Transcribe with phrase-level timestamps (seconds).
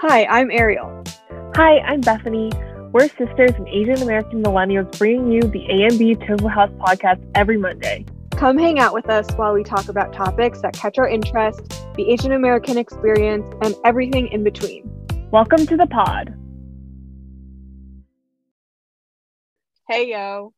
[0.00, 1.02] Hi, I'm Ariel.
[1.56, 2.52] Hi, I'm Bethany.
[2.92, 8.06] We're sisters and Asian American millennials bringing you the AMB Tofu House podcast every Monday.
[8.30, 12.08] Come hang out with us while we talk about topics that catch our interest, the
[12.12, 14.88] Asian American experience, and everything in between.
[15.32, 16.32] Welcome to the pod.
[19.88, 20.52] Hey, yo.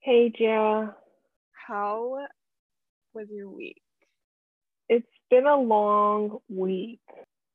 [0.00, 0.92] Hey, Jia.
[1.68, 2.26] How
[3.14, 3.80] was your week?
[4.88, 6.98] It's been a long week,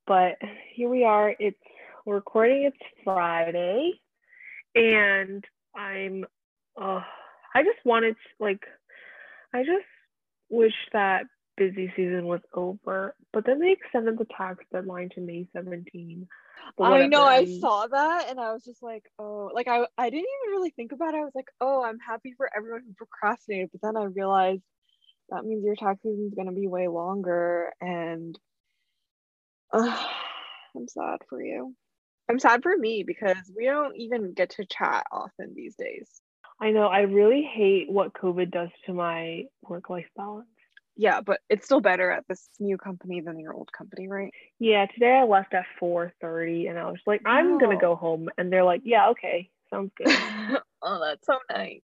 [0.08, 0.38] but
[0.74, 1.34] here we are.
[1.40, 1.58] It's
[2.06, 2.64] we're recording.
[2.64, 4.00] It's Friday,
[4.76, 5.44] and
[5.76, 6.26] I'm.
[6.80, 7.02] Uh,
[7.54, 8.62] I just wanted to, like,
[9.54, 9.86] I just
[10.50, 11.26] wish that
[11.58, 13.16] busy season was over.
[13.34, 16.28] But then they extended the tax deadline to May 17.
[16.80, 20.26] I know, I saw that and I was just like, oh, like I, I didn't
[20.44, 21.18] even really think about it.
[21.18, 23.70] I was like, oh, I'm happy for everyone who procrastinated.
[23.72, 24.62] But then I realized
[25.30, 27.74] that means your tax season is going to be way longer.
[27.82, 28.38] And
[29.74, 29.98] uh,
[30.76, 31.76] I'm sad for you.
[32.30, 36.08] I'm sad for me because we don't even get to chat often these days.
[36.60, 36.88] I know.
[36.88, 40.48] I really hate what COVID does to my work-life balance.
[40.96, 44.32] Yeah, but it's still better at this new company than your old company, right?
[44.60, 48.30] Yeah, today I left at 4:30 and I was like, I'm gonna go home.
[48.38, 50.08] And they're like, Yeah, okay, sounds good.
[50.82, 51.82] oh, that's so nice.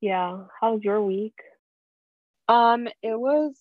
[0.00, 0.44] yeah.
[0.60, 1.38] How's your week?
[2.48, 3.54] Um, it was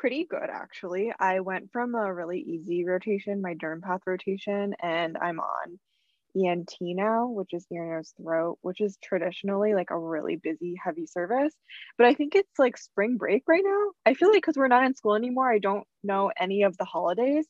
[0.00, 1.12] pretty good actually.
[1.18, 5.78] I went from a really easy rotation, my derm path rotation, and I'm on
[6.36, 11.06] ENT now, which is ear, nose, throat, which is traditionally like a really busy, heavy
[11.06, 11.54] service.
[11.96, 13.92] But I think it's like spring break right now.
[14.06, 16.84] I feel like because we're not in school anymore, I don't know any of the
[16.84, 17.46] holidays.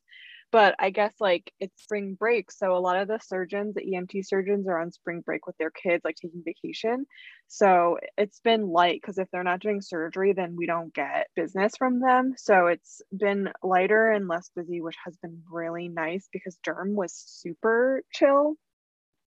[0.50, 2.50] But I guess like it's spring break.
[2.50, 5.70] So a lot of the surgeons, the ENT surgeons, are on spring break with their
[5.70, 7.04] kids, like taking vacation.
[7.48, 11.76] So it's been light because if they're not doing surgery, then we don't get business
[11.76, 12.34] from them.
[12.38, 17.12] So it's been lighter and less busy, which has been really nice because derm was
[17.12, 18.54] super chill.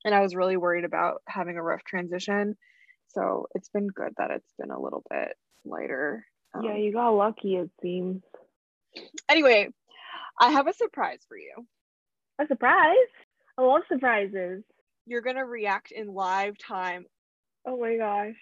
[0.04, 2.56] And I was really worried about having a rough transition.
[3.08, 6.26] So it's been good that it's been a little bit lighter.
[6.62, 8.22] yeah, Um, you got lucky, it seems.
[9.28, 9.68] Anyway,
[10.40, 11.66] I have a surprise for you.
[12.40, 12.96] A surprise.
[13.58, 14.62] I love surprises.
[15.06, 17.06] You're going to react in live time.
[17.66, 18.36] Oh my gosh.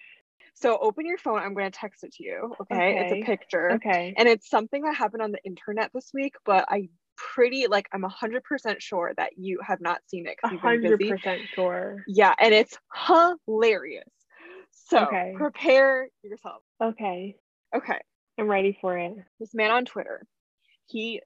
[0.53, 1.39] So open your phone.
[1.39, 2.55] I'm going to text it to you.
[2.61, 2.97] Okay.
[2.99, 3.71] It's a picture.
[3.73, 4.13] Okay.
[4.17, 8.03] and it's something that happened on the internet this week but i pretty like i'm
[8.03, 8.41] 100%
[8.79, 12.03] sure that you have not seen it because you've been hundred busy percent sure.
[12.07, 12.77] yeah and it's
[13.47, 14.03] hilarious
[14.71, 15.33] so Okay.
[15.35, 17.35] prepare yourself Okay.
[17.75, 17.99] okay
[18.37, 19.13] I'm ready for it.
[19.39, 20.23] this man on twitter
[20.85, 21.21] he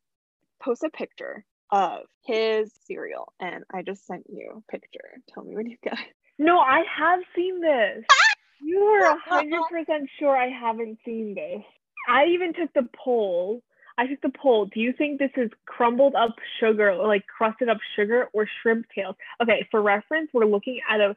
[0.62, 5.00] posts a picture of his cereal and i just sent you a picture
[5.34, 5.94] tell me when you it
[6.40, 8.04] No, I have seen this.
[8.64, 11.64] You were a hundred percent sure I haven't seen this.
[12.08, 13.64] I even took the poll.
[13.98, 14.66] I took the poll.
[14.66, 19.16] Do you think this is crumbled up sugar, like crusted up sugar, or shrimp tails?
[19.42, 21.16] Okay, for reference, we're looking at a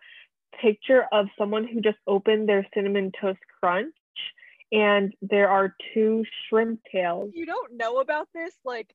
[0.61, 3.95] picture of someone who just opened their cinnamon toast crunch,
[4.73, 7.31] and there are two shrimp tails.
[7.35, 8.95] you don't know about this like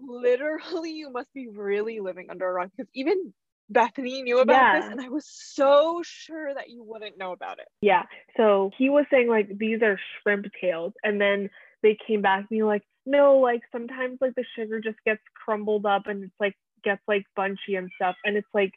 [0.00, 3.32] literally you must be really living under a rock because even
[3.70, 7.68] bethany knew about this and i was so sure that you wouldn't know about it
[7.82, 8.04] Yeah.
[8.36, 11.50] So he was saying like these are shrimp tails, and then
[11.82, 16.06] they came back being like, no, like sometimes like the sugar just gets crumbled up
[16.06, 16.54] and it's like
[16.84, 18.72] gets like bunchy and stuff, and it's like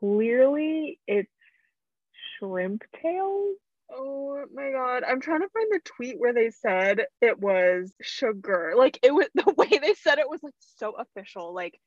[0.00, 1.30] clearly it's
[2.38, 3.56] shrimp tails.
[3.94, 8.72] Oh my god, I'm trying to find the tweet where they said it was sugar.
[8.76, 11.54] Like it was the way they said it was like so official.
[11.54, 11.78] Like,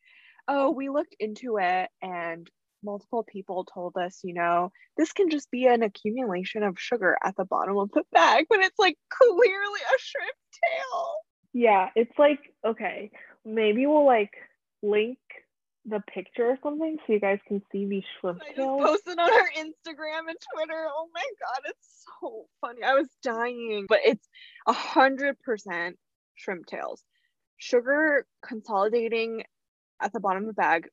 [0.48, 2.50] oh, we looked into it and
[2.84, 7.36] multiple people told us, you know, this can just be an accumulation of sugar at
[7.36, 11.08] the bottom of the bag, but it's like clearly a shrimp tail.
[11.54, 13.12] Yeah, it's like okay,
[13.44, 14.34] maybe we'll like
[14.84, 15.18] link
[15.88, 19.30] the picture or something so you guys can see these shrimp I just posted on
[19.30, 20.88] our Instagram and Twitter.
[20.90, 22.82] Oh my god, it's so funny.
[22.84, 24.28] I was dying, but it's
[24.68, 25.98] a hundred percent
[26.36, 27.04] shrimp tails.
[27.58, 29.44] Sugar consolidating
[30.02, 30.88] at the bottom of the bag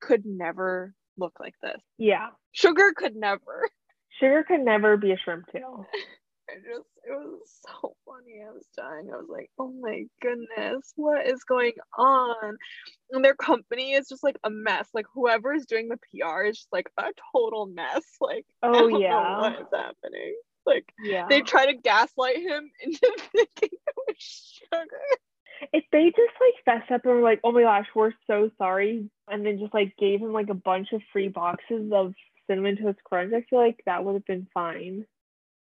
[0.00, 1.80] could never look like this.
[1.98, 3.68] Yeah, Sugar could never.
[4.20, 5.86] sugar could never be a shrimp tail.
[6.48, 8.42] It just it was so funny.
[8.46, 9.10] I was dying.
[9.12, 12.56] I was like, oh my goodness, what is going on?
[13.10, 14.88] And their company is just like a mess.
[14.94, 18.02] Like whoever is doing the PR is just like a total mess.
[18.20, 20.36] Like Oh yeah, what is happening?
[20.66, 21.26] Like yeah.
[21.28, 24.86] they try to gaslight him into thinking it was sugar.
[25.72, 29.08] if they just like fessed up and were like, oh my gosh, we're so sorry,
[29.28, 32.14] and then just like gave him like a bunch of free boxes of
[32.48, 35.06] cinnamon toast crunch, I feel like that would have been fine.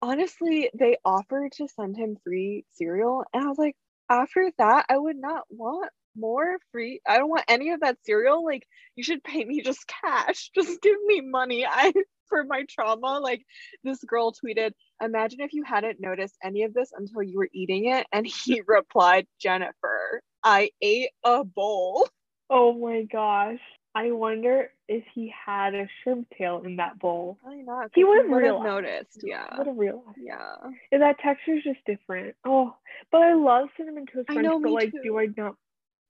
[0.00, 3.76] Honestly, they offered to send him free cereal, and I was like,
[4.08, 7.00] after that, I would not want more free.
[7.06, 8.44] I don't want any of that cereal.
[8.44, 8.66] Like,
[8.96, 10.50] you should pay me just cash.
[10.54, 11.66] Just give me money.
[11.66, 11.92] I
[12.28, 13.18] for my trauma.
[13.20, 13.44] Like
[13.82, 14.72] this girl tweeted,
[15.02, 18.06] imagine if you hadn't noticed any of this until you were eating it.
[18.12, 22.08] And he replied, Jennifer, I ate a bowl.
[22.50, 23.60] Oh my gosh.
[23.98, 27.36] I wonder if he had a shrimp tail in that bowl.
[27.42, 27.90] Probably not.
[27.96, 29.24] He would have noticed.
[29.24, 29.58] Yeah.
[29.58, 30.18] Would have realized.
[30.22, 30.54] Yeah.
[30.92, 32.36] And that texture is just different.
[32.44, 32.76] Oh,
[33.10, 34.46] but I love cinnamon toast I crunch.
[34.46, 35.00] know, but like, too.
[35.02, 35.56] do I not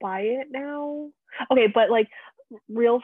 [0.03, 1.09] buy it now?
[1.51, 2.09] Okay, but like,
[2.69, 3.01] real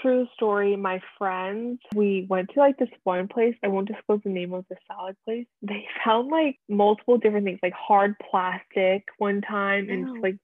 [0.00, 0.76] true story.
[0.76, 3.56] My friends, we went to like this one place.
[3.64, 5.46] I won't disclose the name of the salad place.
[5.62, 10.36] They found like multiple different things, like hard plastic one time, and like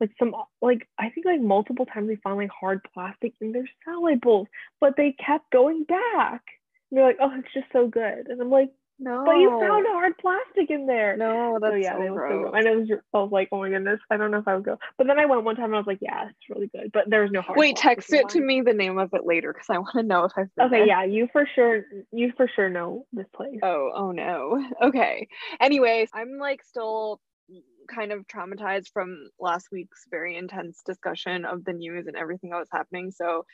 [0.00, 3.68] like some like I think like multiple times they found like hard plastic in their
[3.84, 4.48] salad bowls,
[4.80, 6.42] but they kept going back.
[6.90, 8.70] And they're like, oh, it's just so good, and I'm like,
[9.00, 9.24] No.
[9.26, 11.16] but you found hard plastic in there.
[11.16, 12.42] No, that's so yeah, so so gross.
[12.42, 12.54] gross.
[12.56, 14.64] And it was, I was like, oh my goodness, I don't know if I would
[14.64, 14.78] go.
[14.96, 16.92] But then I went one time and I was like, yeah, it's really good.
[16.92, 17.58] But there was no hard.
[17.58, 20.24] Wait, text it to me the name of it later because I want to know
[20.24, 20.86] if I've Okay, there.
[20.86, 23.58] yeah, you for sure, you for sure know this place.
[23.62, 24.64] Oh, oh no.
[24.80, 25.26] Okay.
[25.60, 27.20] Anyways, I'm like still
[27.88, 32.58] kind of traumatized from last week's very intense discussion of the news and everything that
[32.58, 33.10] was happening.
[33.10, 33.44] So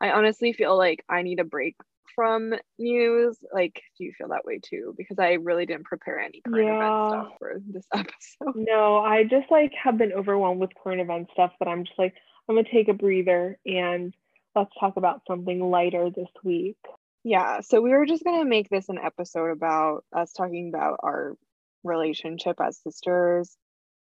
[0.00, 1.76] I honestly feel like I need a break
[2.14, 3.38] from news.
[3.52, 4.94] Like, do you feel that way too?
[4.96, 6.76] Because I really didn't prepare any current Yeah.
[6.76, 8.54] event stuff for this episode.
[8.54, 12.14] No, I just like have been overwhelmed with current event stuff that I'm just like,
[12.48, 14.14] I'm gonna take a breather and
[14.54, 16.76] let's talk about something lighter this week.
[17.24, 21.36] Yeah, so we were just gonna make this an episode about us talking about our
[21.84, 23.56] relationship as sisters.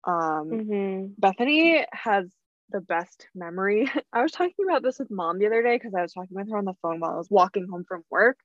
[0.05, 2.27] Um, hmm Bethany has
[2.71, 3.91] the best memory.
[4.13, 6.51] I was talking about this with mom the other day because I was talking with
[6.51, 8.39] her on the phone while I was walking home from work.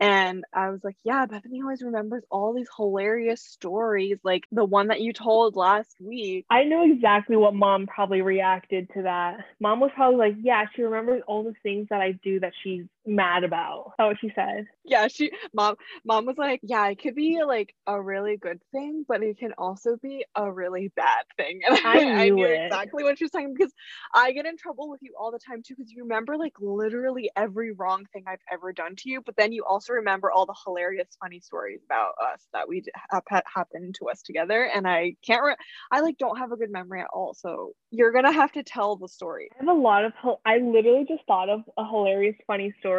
[0.00, 4.88] And I was like, yeah, Bethany always remembers all these hilarious stories, like the one
[4.88, 6.46] that you told last week.
[6.50, 9.38] I know exactly what mom probably reacted to that.
[9.60, 12.84] Mom was probably like, yeah, she remembers all the things that I do that she's
[13.06, 13.92] mad about.
[13.98, 14.66] What she said.
[14.84, 19.04] Yeah, she mom mom was like, yeah, it could be like a really good thing,
[19.06, 21.60] but it can also be a really bad thing.
[21.68, 22.66] And I knew knew it.
[22.66, 23.72] exactly what she was saying because
[24.14, 27.30] I get in trouble with you all the time too because you remember like literally
[27.36, 30.54] every wrong thing I've ever done to you, but then you also remember all the
[30.64, 34.64] hilarious, funny stories about us that we have had happened to us together.
[34.74, 35.56] And I can't, re-
[35.90, 37.34] I like don't have a good memory at all.
[37.34, 39.48] So you're gonna have to tell the story.
[39.54, 40.12] I have a lot of,
[40.44, 42.93] I literally just thought of a hilarious, funny story,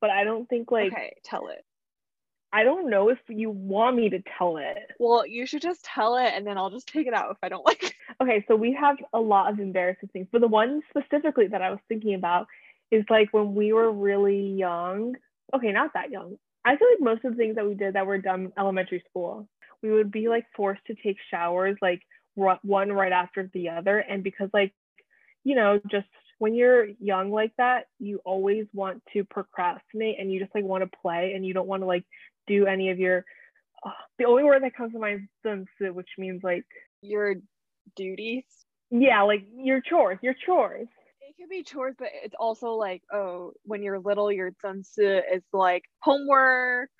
[0.00, 1.64] but I don't think like, okay, tell it.
[2.52, 4.92] I don't know if you want me to tell it.
[5.00, 7.48] Well, you should just tell it, and then I'll just take it out if I
[7.48, 7.94] don't like it.
[8.22, 11.70] Okay, so we have a lot of embarrassing things, but the one specifically that I
[11.70, 12.46] was thinking about
[12.92, 15.16] is like when we were really young.
[15.52, 16.36] Okay, not that young.
[16.64, 19.02] I feel like most of the things that we did that were done in elementary
[19.10, 19.48] school,
[19.82, 22.02] we would be like forced to take showers like
[22.34, 24.72] one right after the other, and because like
[25.42, 26.06] you know just
[26.38, 30.82] when you're young like that, you always want to procrastinate and you just like want
[30.82, 32.04] to play and you don't want to like
[32.46, 33.24] do any of your.
[33.84, 36.64] Uh, the only word that comes to mind is which means like
[37.02, 37.34] Your
[37.96, 38.44] duties.
[38.90, 40.88] yeah, like your chores, your chores.
[41.20, 45.42] It could be chores, but it's also like, oh, when you're little, your zansu is
[45.52, 46.90] like homework.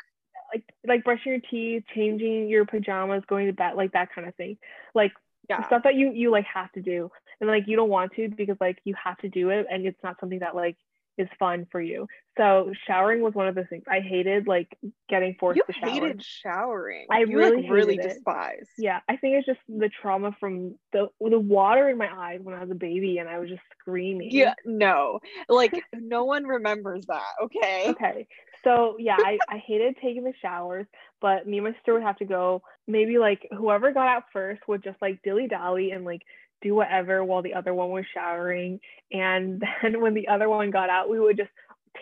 [0.52, 4.34] Like like brushing your teeth, changing your pajamas, going to bed, like that kind of
[4.34, 4.58] thing.
[4.94, 5.12] Like
[5.48, 5.66] Yeah.
[5.66, 7.10] stuff that you you like have to do.
[7.40, 10.02] And like you don't want to because like you have to do it and it's
[10.02, 10.76] not something that like
[11.16, 12.06] is fun for you.
[12.36, 14.76] So showering was one of the things I hated like
[15.08, 15.90] getting forced You to shower.
[15.90, 17.06] hated showering.
[17.10, 18.66] I you really like really despise.
[18.76, 22.54] Yeah, I think it's just the trauma from the the water in my eyes when
[22.54, 24.30] I was a baby and I was just screaming.
[24.32, 25.20] Yeah, no.
[25.48, 27.90] Like no one remembers that, okay?
[27.90, 28.26] Okay.
[28.64, 30.86] So yeah, I, I hated taking the showers,
[31.20, 32.62] but me and my sister would have to go.
[32.88, 36.22] Maybe like whoever got out first would just like dilly dally and like
[36.64, 38.80] do whatever while the other one was showering.
[39.12, 41.50] And then when the other one got out, we would just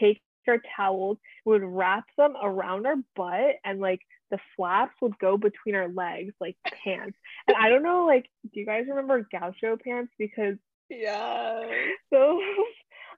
[0.00, 4.00] take our towels, we would wrap them around our butt, and like
[4.30, 7.18] the flaps would go between our legs like pants.
[7.46, 10.12] And I don't know, like, do you guys remember gaucho pants?
[10.18, 10.56] Because
[10.88, 11.62] Yeah.
[12.10, 12.42] those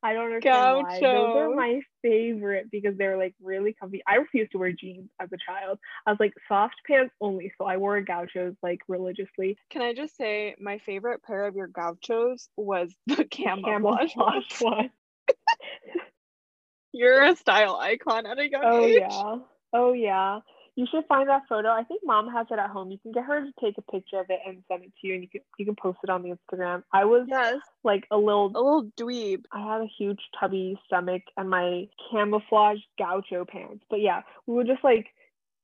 [0.03, 1.01] I don't understand why.
[1.01, 4.03] Those are my favorite because they're like really comfy.
[4.07, 5.79] I refused to wear jeans as a child.
[6.07, 9.57] I was like soft pants only, so I wore gauchos like religiously.
[9.71, 14.91] Can I just say my favorite pair of your gauchos was the camouflage, Camouflage one.
[16.93, 19.01] You're a style icon at a young Oh age.
[19.01, 19.37] yeah.
[19.73, 20.41] Oh yeah.
[20.77, 21.69] You should find that photo.
[21.69, 22.91] I think mom has it at home.
[22.91, 25.15] You can get her to take a picture of it and send it to you
[25.15, 26.83] and you can you can post it on the Instagram.
[26.93, 27.59] I was Yes.
[27.85, 29.45] like a little A little dweeb.
[29.53, 33.85] I had a huge tubby stomach and my camouflage gaucho pants.
[33.89, 35.07] But yeah, we would just like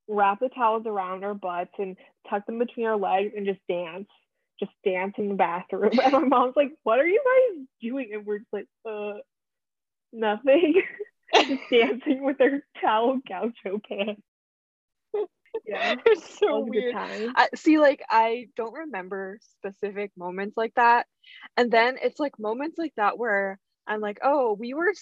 [0.07, 1.97] wrap the towels around our butts and
[2.29, 4.09] tuck them between our legs and just dance.
[4.61, 5.91] just dance in the bathroom.
[6.05, 7.21] And my mom's like, What are you
[7.57, 8.11] guys doing?
[8.15, 9.15] And we're just like, uh
[10.13, 10.83] nothing.
[11.35, 14.23] just dancing with our towel gaucho pants.
[15.67, 15.95] Yeah.
[16.07, 17.33] It's so was a good weird.
[17.37, 21.07] I, see, like I don't remember specific moments like that,
[21.57, 24.93] and then it's like moments like that where I'm like, oh, we were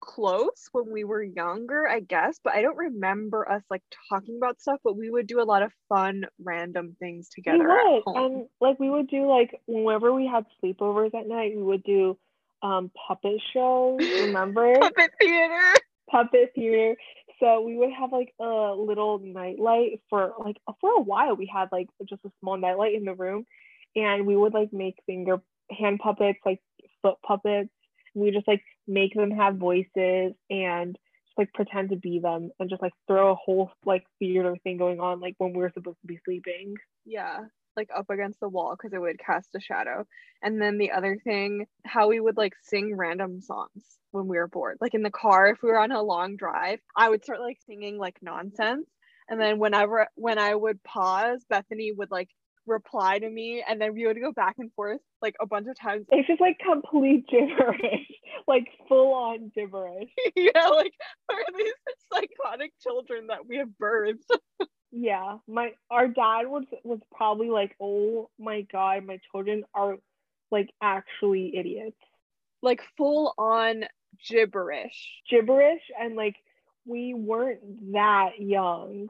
[0.00, 4.60] close when we were younger, I guess, but I don't remember us like talking about
[4.60, 4.80] stuff.
[4.84, 8.16] But we would do a lot of fun, random things We together at would.
[8.16, 12.18] And like we would do like whenever we had sleepovers at night, we would do
[12.62, 14.78] um puppet shows, remember?
[14.78, 15.74] Puppet theater.
[16.10, 16.96] puppet theater.
[17.42, 21.34] So we would have like a little nightlight for like for a while.
[21.34, 23.46] We had like just a small nightlight in the room,
[23.96, 26.60] and we would like make finger hand puppets, like
[27.02, 27.70] foot puppets.
[28.14, 30.94] We just like make them have voices and
[31.26, 34.76] just like pretend to be them and just like throw a whole like theater thing
[34.76, 36.76] going on like when we were supposed to be sleeping.
[37.04, 37.40] Yeah,
[37.76, 40.04] like up against the wall because it would cast a shadow.
[40.42, 44.48] And then the other thing, how we would like sing random songs when we were
[44.48, 44.78] bored.
[44.80, 47.58] Like in the car, if we were on a long drive, I would start like
[47.66, 48.88] singing like nonsense.
[49.28, 52.28] And then whenever when I would pause, Bethany would like
[52.66, 55.78] reply to me and then we would go back and forth like a bunch of
[55.78, 56.06] times.
[56.10, 58.06] It's just like complete gibberish,
[58.48, 60.10] like full on gibberish.
[60.36, 60.92] yeah, like
[61.30, 61.72] are these
[62.12, 64.18] psychotic children that we have birthed?
[64.92, 69.96] Yeah, my our dad was was probably like, oh my god, my children are
[70.50, 71.96] like actually idiots,
[72.62, 73.84] like full on
[74.28, 75.22] gibberish.
[75.30, 76.36] gibberish, and like
[76.86, 79.08] we weren't that young.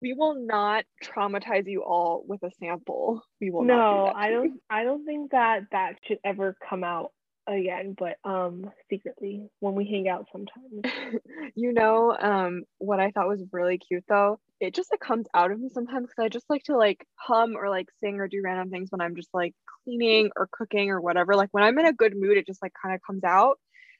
[0.00, 3.22] we will not traumatize you all with a sample.
[3.40, 4.60] We will not do No, that I don't.
[4.70, 7.12] I don't think that that should ever come out
[7.48, 7.94] again.
[7.98, 10.82] But um, secretly when we hang out sometimes.
[11.54, 15.50] you know, um, what I thought was really cute though, it just like comes out
[15.50, 18.42] of me sometimes because I just like to like hum or like sing or do
[18.44, 21.34] random things when I'm just like cleaning or cooking or whatever.
[21.34, 23.58] Like when I'm in a good mood, it just like kind of comes out.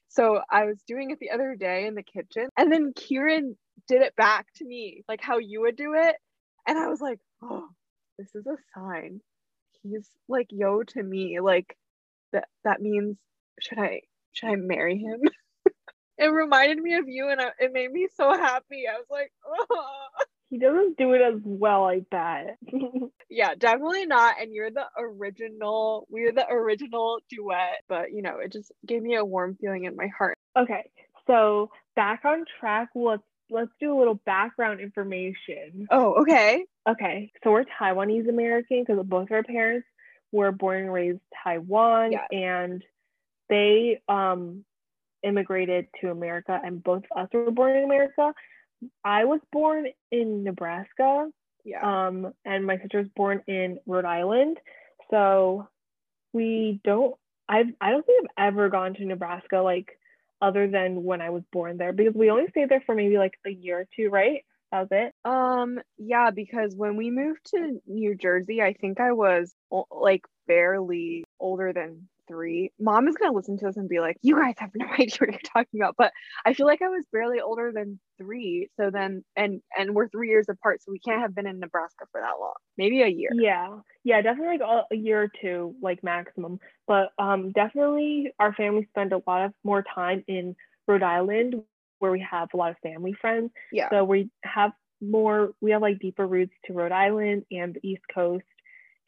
[0.09, 3.57] So I was doing it the other day in the kitchen, and then Kieran
[3.88, 6.17] did it back to me, like how you would do it.
[6.67, 7.69] And I was like, oh,
[8.19, 9.21] this is a sign.
[9.83, 11.40] He's like yo to me.
[11.40, 11.76] Like
[12.33, 13.17] that that means
[13.61, 15.21] should I should I marry him?
[16.19, 18.85] it reminded me of you and I, it made me so happy.
[18.88, 19.85] I was like, oh.
[20.50, 22.57] He doesn't do it as well, I bet.
[23.29, 24.37] yeah, definitely not.
[24.41, 29.17] And you're the original, we're the original duet, but you know, it just gave me
[29.17, 30.38] a warm feeling in my heart.
[30.59, 30.88] okay,
[31.27, 32.88] so back on track.
[32.95, 35.87] Let's let's do a little background information.
[35.91, 36.65] Oh, okay.
[36.88, 39.87] Okay, so we're Taiwanese American because both our parents
[40.33, 42.23] were born and raised Taiwan, Yes.
[42.33, 42.83] and
[43.49, 44.64] they um
[45.23, 48.33] immigrated to America, and both of us were born in America.
[49.05, 51.31] I was born in Nebraska,
[51.64, 52.07] Yeah.
[52.09, 54.59] um, and my sister was born in Rhode Island.
[55.11, 55.69] So
[56.33, 57.14] we don't.
[57.49, 59.99] I've I don't think I've ever gone to Nebraska like
[60.40, 63.35] other than when I was born there because we only stayed there for maybe like
[63.47, 64.45] a year or two, right?
[64.71, 65.14] That was it.
[65.25, 69.52] Um, yeah, because when we moved to New Jersey, I think I was
[69.90, 72.70] like barely older than three.
[72.78, 75.30] Mom is gonna listen to this and be like, "You guys have no idea what
[75.30, 76.12] you're talking about." But
[76.44, 78.68] I feel like I was barely older than three.
[78.78, 82.04] So then, and and we're three years apart, so we can't have been in Nebraska
[82.12, 82.54] for that long.
[82.76, 83.30] Maybe a year.
[83.32, 86.61] Yeah, yeah, definitely like a, a year or two, like maximum.
[86.87, 90.54] But um, definitely our family spent a lot of more time in
[90.87, 91.56] Rhode Island,
[91.99, 93.50] where we have a lot of family friends.
[93.73, 93.88] Yeah.
[93.90, 98.02] So we have more, we have like deeper roots to Rhode Island and the East
[98.12, 98.44] Coast.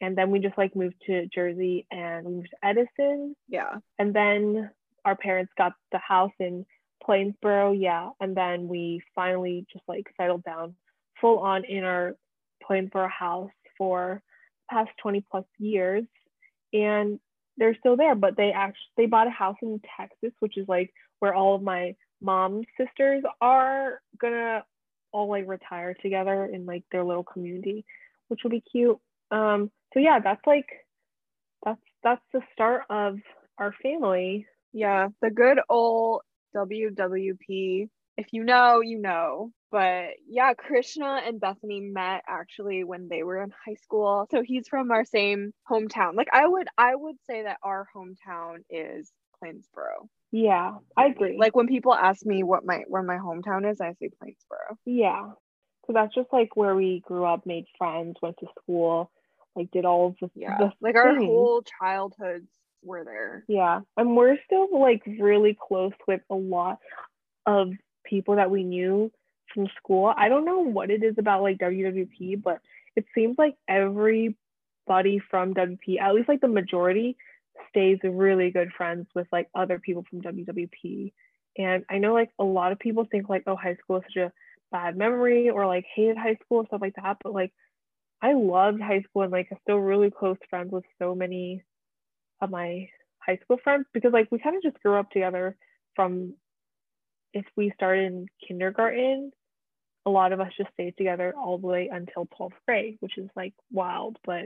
[0.01, 3.35] And then we just like moved to Jersey and we moved to Edison.
[3.47, 3.75] Yeah.
[3.99, 4.71] And then
[5.05, 6.65] our parents got the house in
[7.07, 7.79] Plainsboro.
[7.79, 8.09] Yeah.
[8.19, 10.75] And then we finally just like settled down
[11.19, 12.15] full on in our
[12.67, 14.21] Plainsboro house for
[14.69, 16.03] the past 20 plus years.
[16.73, 17.19] And
[17.57, 20.91] they're still there, but they actually they bought a house in Texas, which is like
[21.19, 24.63] where all of my mom's sisters are gonna
[25.11, 27.85] all like retire together in like their little community,
[28.29, 28.97] which will be cute.
[29.29, 30.67] Um, so yeah, that's like
[31.65, 33.19] that's that's the start of
[33.57, 34.45] our family.
[34.73, 35.09] Yeah.
[35.21, 36.21] The good old
[36.55, 37.89] WWP.
[38.17, 39.51] If you know, you know.
[39.71, 44.27] But yeah, Krishna and Bethany met actually when they were in high school.
[44.29, 46.15] So he's from our same hometown.
[46.15, 50.07] Like I would I would say that our hometown is Plainsboro.
[50.31, 51.37] Yeah, I agree.
[51.37, 54.75] Like when people ask me what my where my hometown is, I say Plainsboro.
[54.85, 55.31] yeah.
[55.87, 59.09] So that's just like where we grew up, made friends, went to school,
[59.55, 60.57] like did all of the Yeah.
[60.57, 61.25] the Like our things.
[61.25, 62.47] whole childhoods
[62.83, 63.43] were there.
[63.47, 66.79] Yeah, and we're still like really close with a lot
[67.45, 67.71] of
[68.05, 69.11] people that we knew
[69.53, 70.13] from school.
[70.15, 72.59] I don't know what it is about like WWP, but
[72.95, 74.35] it seems like everybody
[74.87, 77.15] everybody from WP, at least like the majority,
[77.69, 81.13] stays really good friends with like other people from WWP.
[81.57, 84.17] And I know like a lot of people think like, oh, high school is such
[84.23, 84.31] a
[84.71, 87.17] bad memory or like hated high school stuff like that.
[87.23, 87.53] But like
[88.21, 91.63] I loved high school and like I'm still really close friends with so many
[92.41, 95.55] of my high school friends because like we kind of just grew up together
[95.95, 96.33] from
[97.33, 99.31] if we started in kindergarten,
[100.05, 103.29] a lot of us just stayed together all the way until 12th grade, which is
[103.35, 104.17] like wild.
[104.25, 104.45] But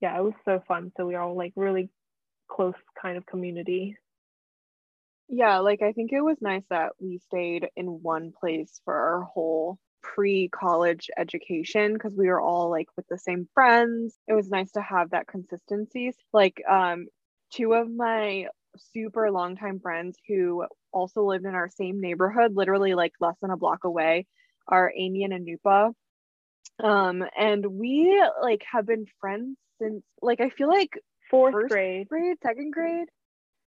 [0.00, 0.92] yeah, it was so fun.
[0.96, 1.90] So we all like really
[2.50, 3.96] close kind of community.
[5.28, 9.22] Yeah, like I think it was nice that we stayed in one place for our
[9.22, 14.16] whole pre-college education because we were all like with the same friends.
[14.28, 16.12] It was nice to have that consistency.
[16.32, 17.06] Like um
[17.52, 18.46] two of my
[18.76, 23.56] super longtime friends who also lived in our same neighborhood, literally like less than a
[23.56, 24.26] block away,
[24.68, 25.92] are Amy and Anupa.
[26.82, 30.98] Um, and we like have been friends since like I feel like
[31.30, 33.08] fourth grade, grade, second grade.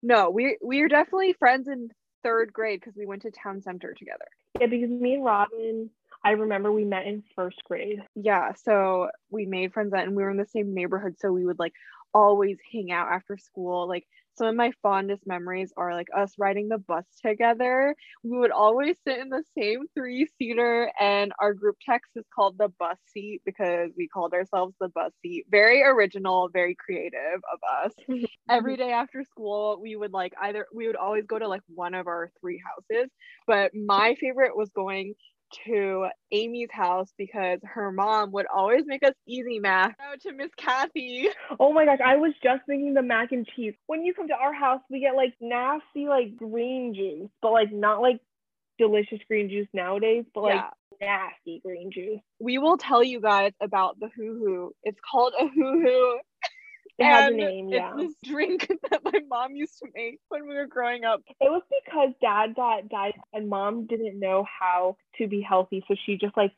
[0.03, 1.89] No, we we are definitely friends in
[2.23, 4.25] third grade because we went to town center together.
[4.59, 5.89] Yeah, because me and Robin,
[6.27, 8.03] I remember we met in first grade.
[8.13, 11.45] Yeah, so we made friends then, and we were in the same neighborhood, so we
[11.45, 11.71] would like
[12.13, 13.87] always hang out after school.
[13.87, 14.05] Like
[14.35, 17.95] some of my fondest memories are like us riding the bus together.
[18.23, 22.57] We would always sit in the same three seater, and our group text is called
[22.57, 25.45] the bus seat because we called ourselves the bus seat.
[25.49, 27.93] Very original, very creative of us.
[28.49, 31.93] Every day after school, we would like either, we would always go to like one
[31.93, 33.09] of our three houses,
[33.47, 35.13] but my favorite was going
[35.65, 39.97] to Amy's house because her mom would always make us easy mac.
[39.99, 41.29] Out to Miss Kathy.
[41.59, 43.73] Oh my gosh, I was just thinking the mac and cheese.
[43.87, 47.71] When you come to our house, we get like nasty like green juice, but like
[47.71, 48.19] not like
[48.77, 50.63] delicious green juice nowadays, but like
[51.01, 51.29] yeah.
[51.39, 52.19] nasty green juice.
[52.39, 54.71] We will tell you guys about the hoo hoo.
[54.83, 56.19] It's called a hoo hoo.
[56.97, 57.93] It has a name, yeah.
[57.95, 61.21] This drink that my mom used to make when we were growing up.
[61.39, 65.83] It was because dad got died and mom didn't know how to be healthy.
[65.87, 66.53] So she just like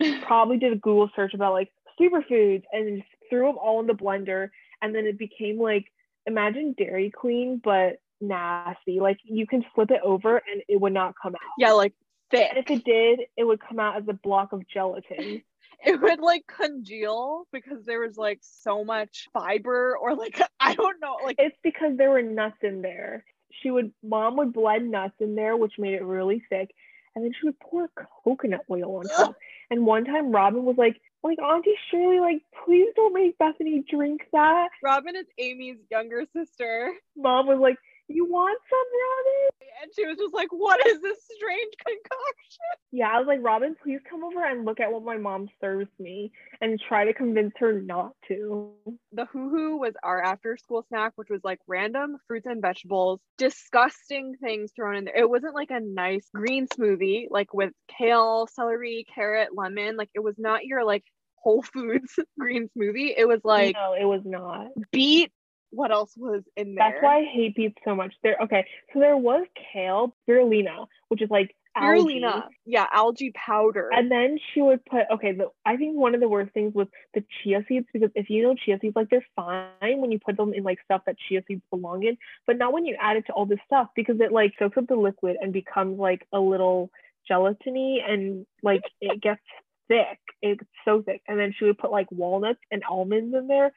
[0.22, 3.92] probably did a Google search about like superfoods and just threw them all in the
[3.94, 4.50] blender.
[4.80, 5.86] And then it became like,
[6.26, 9.00] imagine Dairy Queen, but nasty.
[9.00, 11.40] Like you can flip it over and it would not come out.
[11.58, 11.92] Yeah, like
[12.30, 12.48] thick.
[12.50, 15.42] And if it did, it would come out as a block of gelatin.
[15.86, 21.00] it would like congeal because there was like so much fiber or like I don't
[21.00, 23.24] know like it's because there were nuts in there.
[23.62, 26.70] She would mom would blend nuts in there which made it really thick
[27.14, 27.90] and then she would pour
[28.24, 29.36] coconut oil on top.
[29.70, 34.22] and one time Robin was like like Auntie Shirley, like please don't make Bethany drink
[34.32, 34.68] that.
[34.82, 36.92] Robin is Amy's younger sister.
[37.16, 37.76] Mom was like,
[38.14, 39.70] you want some, Robin?
[39.82, 42.72] And she was just like, what is this strange concoction?
[42.92, 45.90] Yeah, I was like, Robin, please come over and look at what my mom serves
[45.98, 48.72] me and try to convince her not to.
[49.12, 53.20] The hoo hoo was our after school snack, which was like random fruits and vegetables,
[53.38, 55.16] disgusting things thrown in there.
[55.16, 59.96] It wasn't like a nice green smoothie, like with kale, celery, carrot, lemon.
[59.96, 61.04] Like it was not your like
[61.42, 63.14] Whole Foods green smoothie.
[63.16, 65.32] It was like no, it was not beet,
[65.72, 66.90] what else was in there?
[66.90, 68.14] That's why I hate beets so much.
[68.22, 72.56] There, okay, so there was kale, spirulina, which is like spirulina, algae.
[72.66, 73.90] yeah, algae powder.
[73.92, 75.32] And then she would put okay.
[75.32, 78.42] The, I think one of the worst things was the chia seeds because if you
[78.42, 81.42] know chia seeds, like they're fine when you put them in like stuff that chia
[81.48, 84.30] seeds belong in, but not when you add it to all this stuff because it
[84.30, 86.90] like soaks up the liquid and becomes like a little
[87.30, 89.40] gelatiny and like it gets
[89.88, 90.18] thick.
[90.42, 91.22] It's so thick.
[91.26, 93.72] And then she would put like walnuts and almonds in there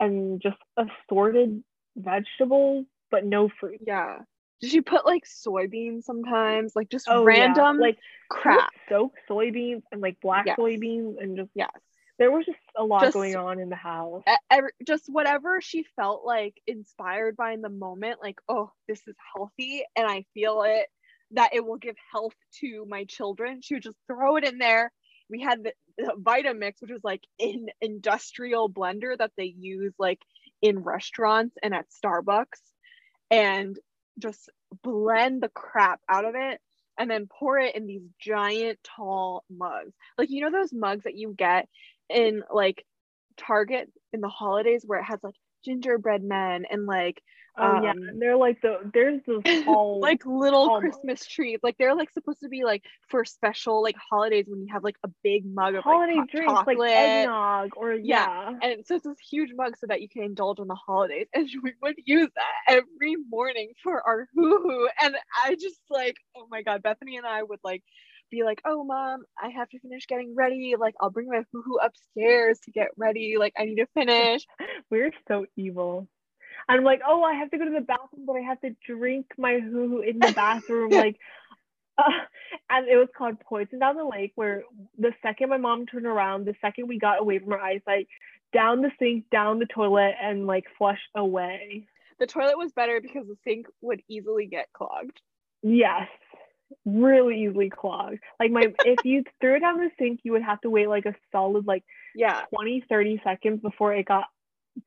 [0.00, 1.62] and just assorted
[1.96, 3.80] vegetables, but no fruit.
[3.86, 4.18] Yeah.
[4.60, 6.74] Did she put like soybeans sometimes?
[6.74, 7.86] Like just oh, random yeah.
[7.86, 8.70] like crap.
[8.88, 10.58] Soaked soybeans and like black yes.
[10.58, 11.70] soybeans and just yes.
[12.18, 14.24] There was just a lot just, going on in the house.
[14.50, 19.14] Every, just whatever she felt like inspired by in the moment, like, oh, this is
[19.36, 20.86] healthy and I feel it
[21.32, 23.60] that it will give health to my children.
[23.62, 24.90] She would just throw it in there
[25.30, 30.20] we had the, the Vitamix, which was like an industrial blender that they use like
[30.62, 32.60] in restaurants and at Starbucks,
[33.30, 33.78] and
[34.18, 34.50] just
[34.82, 36.60] blend the crap out of it
[36.98, 39.94] and then pour it in these giant tall mugs.
[40.16, 41.68] Like you know those mugs that you get
[42.10, 42.84] in like
[43.36, 47.22] Target in the holidays where it has like gingerbread men and like
[47.58, 51.58] Oh um, yeah, and they're like the there's the whole like little Christmas trees.
[51.62, 54.96] Like they're like supposed to be like for special like holidays when you have like
[55.04, 56.78] a big mug of holiday like, drinks chocolate.
[56.78, 58.50] like eggnog or yeah.
[58.50, 58.58] yeah.
[58.62, 61.26] And so it's this huge mug so that you can indulge on the holidays.
[61.34, 64.88] And we would use that every morning for our hoo hoo.
[65.00, 67.82] And I just like, oh my god, Bethany and I would like
[68.30, 70.74] be like, "Oh, mom, I have to finish getting ready.
[70.78, 73.36] Like, I'll bring my hoo hoo upstairs to get ready.
[73.38, 74.46] Like, I need to finish."
[74.90, 76.08] We're so evil.
[76.68, 79.26] I'm like, oh, I have to go to the bathroom, but I have to drink
[79.36, 80.90] my hoo hoo in the bathroom.
[80.90, 81.16] like,
[81.98, 82.02] uh,
[82.70, 84.64] and it was called Poison Down the Lake, where
[84.98, 88.08] the second my mom turned around, the second we got away from her eyesight,
[88.52, 91.86] down the sink, down the toilet, and like flush away.
[92.18, 95.20] The toilet was better because the sink would easily get clogged.
[95.62, 96.08] Yes,
[96.84, 98.20] really easily clogged.
[98.40, 101.06] Like my, if you threw it down the sink, you would have to wait like
[101.06, 102.42] a solid like Yeah.
[102.54, 104.24] 20, 30 seconds before it got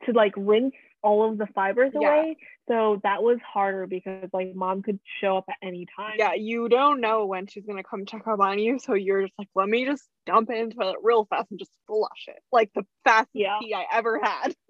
[0.06, 0.74] to like rinse
[1.04, 2.08] all of the fibers Yeah.
[2.08, 2.38] away.
[2.68, 6.16] So that was harder because like mom could show up at any time.
[6.18, 9.34] Yeah, you don't know when she's gonna come check up on you, so you're just
[9.38, 12.42] like, let me just dump it into toilet real fast and just flush it.
[12.52, 13.58] Like the fastest Yeah.
[13.60, 14.56] pee I ever had.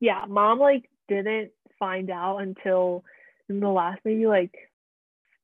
[0.00, 0.24] Yeah.
[0.28, 3.04] Mom like didn't find out until
[3.48, 4.54] in the last maybe like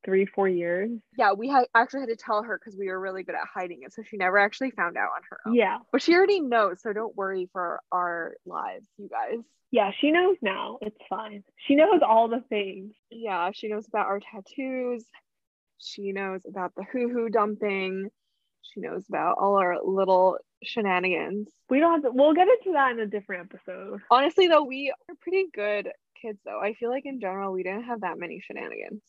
[0.04, 0.90] three, four years.
[1.16, 3.80] Yeah, we had actually had to tell her because we were really good at hiding
[3.82, 5.54] it, so she never actually found out on her own.
[5.54, 5.78] Yeah.
[5.90, 9.42] But she already knows, so don't worry for our lives, you guys.
[9.70, 9.90] Yeah.
[9.98, 10.78] She knows now.
[10.82, 11.42] It's fine.
[11.56, 12.92] She knows all the things.
[13.10, 15.04] Yeah, she knows about our tattoos.
[15.78, 18.10] She knows about the hoo hoo dumping.
[18.62, 21.48] She knows about all our little shenanigans.
[21.68, 24.00] We don't have to, we'll get into that in a different episode.
[24.10, 25.90] Honestly, though, we are pretty good
[26.20, 26.60] kids, though.
[26.60, 29.02] I feel like in general, we didn't have that many shenanigans.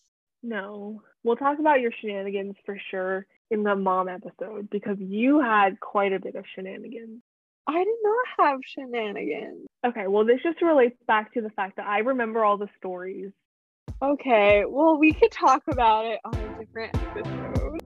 [0.45, 1.01] No.
[1.23, 6.13] We'll talk about your shenanigans for sure in the mom episode because you had quite
[6.13, 7.21] a bit of shenanigans.
[7.67, 9.65] I did not have shenanigans.
[9.83, 13.31] Okay, well, this just relates back to the fact that I remember all the stories.
[14.03, 17.81] Okay, well, we could talk about it on a different episode.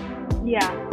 [0.46, 0.90] Yeah.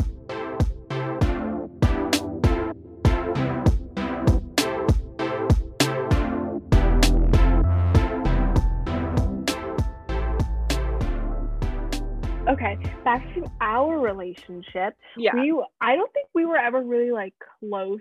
[13.06, 14.94] Back to our relationship.
[15.16, 15.32] Yeah.
[15.34, 18.00] We I don't think we were ever really like close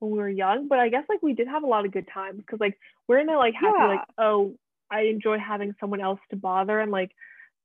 [0.00, 2.08] when we were young, but I guess like we did have a lot of good
[2.12, 3.86] times because like we're in a like happy Yeah.
[3.86, 4.56] like oh
[4.90, 7.12] I enjoy having someone else to bother and like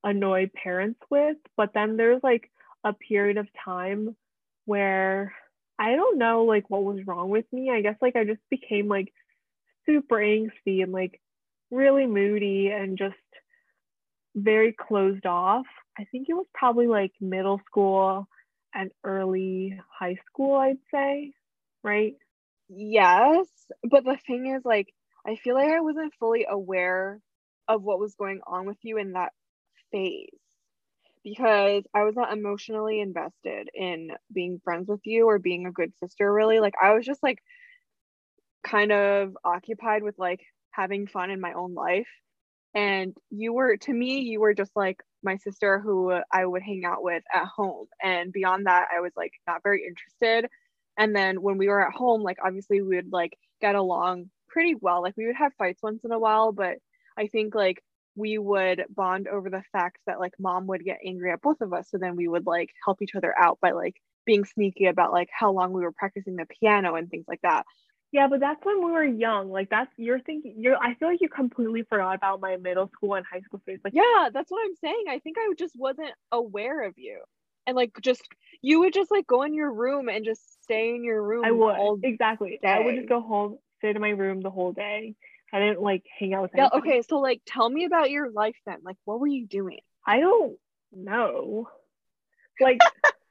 [0.03, 2.51] annoy parents with, but then there's like
[2.83, 4.15] a period of time
[4.65, 5.33] where
[5.79, 7.71] I don't know like what was wrong with me.
[7.71, 9.11] I guess like I just became like
[9.87, 11.19] super angsty and like
[11.71, 13.15] really moody and just
[14.35, 15.65] very closed off.
[15.97, 18.27] I think it was probably like middle school
[18.73, 21.33] and early high school, I'd say,
[21.83, 22.15] right?
[22.67, 23.47] Yes,
[23.83, 24.87] but the thing is, like,
[25.25, 27.19] I feel like I wasn't fully aware
[27.67, 29.31] of what was going on with you in that
[29.91, 30.29] phase
[31.23, 35.93] because I was not emotionally invested in being friends with you or being a good
[35.99, 36.59] sister, really.
[36.59, 37.39] Like, I was just like
[38.63, 42.07] kind of occupied with like having fun in my own life.
[42.73, 46.85] And you were, to me, you were just like my sister who I would hang
[46.85, 47.87] out with at home.
[48.01, 50.49] And beyond that, I was like not very interested.
[50.97, 54.75] And then when we were at home, like obviously we would like get along pretty
[54.75, 55.01] well.
[55.01, 56.77] Like we would have fights once in a while, but
[57.17, 57.83] I think like
[58.15, 61.73] we would bond over the fact that like mom would get angry at both of
[61.73, 61.89] us.
[61.89, 65.29] So then we would like help each other out by like being sneaky about like
[65.37, 67.65] how long we were practicing the piano and things like that.
[68.15, 69.51] Yeah, but that's when we were young.
[69.51, 73.15] Like that's you're thinking you're I feel like you completely forgot about my middle school
[73.15, 73.79] and high school phase.
[73.83, 75.03] Like Yeah, that's what I'm saying.
[75.09, 77.19] I think I just wasn't aware of you.
[77.67, 78.21] And like just
[78.61, 81.51] you would just like go in your room and just stay in your room I
[81.51, 82.57] would exactly.
[82.65, 85.13] I would just go home, sit in my room the whole day.
[85.51, 86.91] I didn't like hang out with Yeah, anybody.
[86.91, 88.77] okay, so like tell me about your life then.
[88.85, 89.81] Like what were you doing?
[90.07, 90.55] I don't
[90.93, 91.67] know.
[92.61, 92.79] Like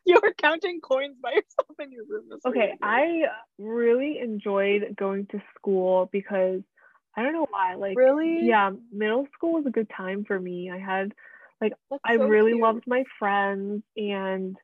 [0.06, 2.24] You were counting coins by yourself in your room.
[2.44, 2.78] Okay, you were doing.
[2.82, 3.24] I
[3.58, 6.60] really enjoyed going to school because
[7.16, 7.74] I don't know why.
[7.74, 10.70] Like really yeah, middle school was a good time for me.
[10.70, 11.14] I had
[11.60, 12.60] That's I so really cute.
[12.60, 14.56] loved my friends and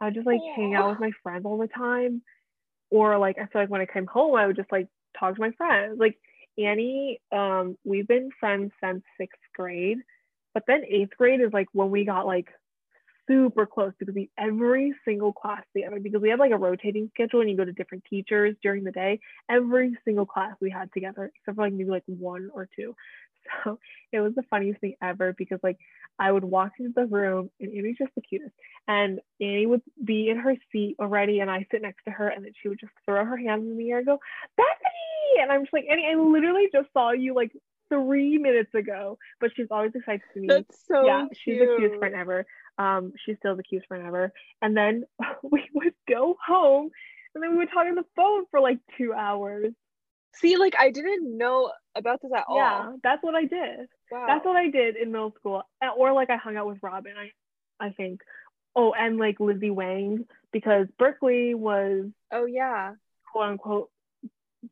[0.00, 2.22] I just like hang out with my friends all the time.
[2.90, 5.40] Or like I feel like when I came home I would just like talk to
[5.40, 5.98] my friends.
[5.98, 6.18] Like
[6.56, 9.98] Annie, um, we've been friends since sixth grade,
[10.54, 12.48] but then eighth grade is like when we got like
[13.28, 17.40] super close because we every single class together because we have like a rotating schedule
[17.40, 19.20] and you go to different teachers during the day.
[19.48, 22.94] Every single class we had together, except for like maybe like one or two.
[23.64, 23.78] So
[24.12, 25.78] it was the funniest thing ever because like
[26.18, 28.52] I would walk into the room and Annie's just the cutest.
[28.86, 32.44] And Annie would be in her seat already and I sit next to her and
[32.44, 34.18] then she would just throw her hands in the air and go,
[34.54, 35.40] Bethany!
[35.40, 37.52] And I'm just like, Annie, I literally just saw you like
[37.88, 39.18] three minutes ago.
[39.40, 41.98] But she's always excited to meet me That's so yeah, she's the cutest cute.
[41.98, 42.46] friend ever.
[42.78, 44.32] Um, she's still the cutest friend ever.
[44.62, 45.04] And then
[45.42, 46.90] we would go home
[47.34, 49.72] and then we would talk on the phone for like two hours.
[50.36, 52.56] See, like I didn't know about this at all.
[52.56, 53.88] Yeah, that's what I did.
[54.10, 54.24] Wow.
[54.28, 55.62] That's what I did in middle school.
[55.96, 57.30] Or like I hung out with Robin, I
[57.84, 58.20] I think.
[58.76, 62.94] oh, and like Lizzie Wang because Berkeley was Oh yeah.
[63.32, 63.90] quote unquote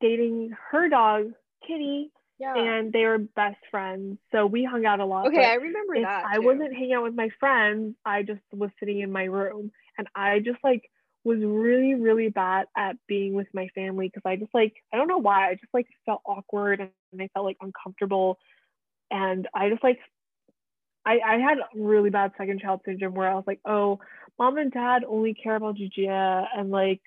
[0.00, 1.32] dating her dog
[1.66, 2.54] Kitty, Yeah.
[2.54, 4.18] and they were best friends.
[4.32, 5.26] So we hung out a lot.
[5.28, 6.24] okay, I remember if that.
[6.26, 6.42] I too.
[6.42, 10.40] wasn't hanging out with my friends, I just was sitting in my room and I
[10.40, 10.90] just like
[11.24, 15.08] was really, really bad at being with my family because I just like, I don't
[15.08, 18.38] know why, I just like felt awkward and I felt like uncomfortable.
[19.10, 19.98] And I just like,
[21.04, 23.98] I, I had really bad second child syndrome where I was like, oh,
[24.38, 27.00] mom and dad only care about Gigia and like,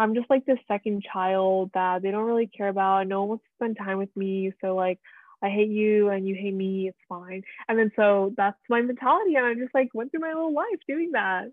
[0.00, 3.06] I'm just like this second child that they don't really care about.
[3.06, 4.52] No one wants to spend time with me.
[4.62, 4.98] So like,
[5.42, 6.88] I hate you and you hate me.
[6.88, 7.42] It's fine.
[7.68, 9.36] And then so that's my mentality.
[9.36, 11.48] And I just like went through my whole life doing that.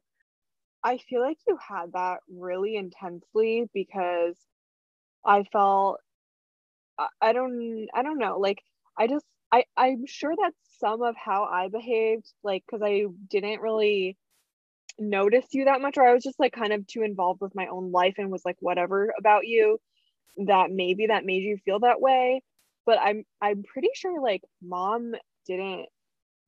[0.84, 4.38] I feel like you had that really intensely because
[5.26, 6.00] I felt
[6.98, 8.60] I, I don't I don't know like
[8.98, 13.62] I just I I'm sure that's some of how I behaved like cuz I didn't
[13.62, 14.18] really
[15.00, 17.68] notice you that much or I was just like kind of too involved with my
[17.68, 19.80] own life and was like whatever about you
[20.46, 22.42] that maybe that made you feel that way.
[22.86, 25.14] But I'm I'm pretty sure like mom
[25.46, 25.88] didn't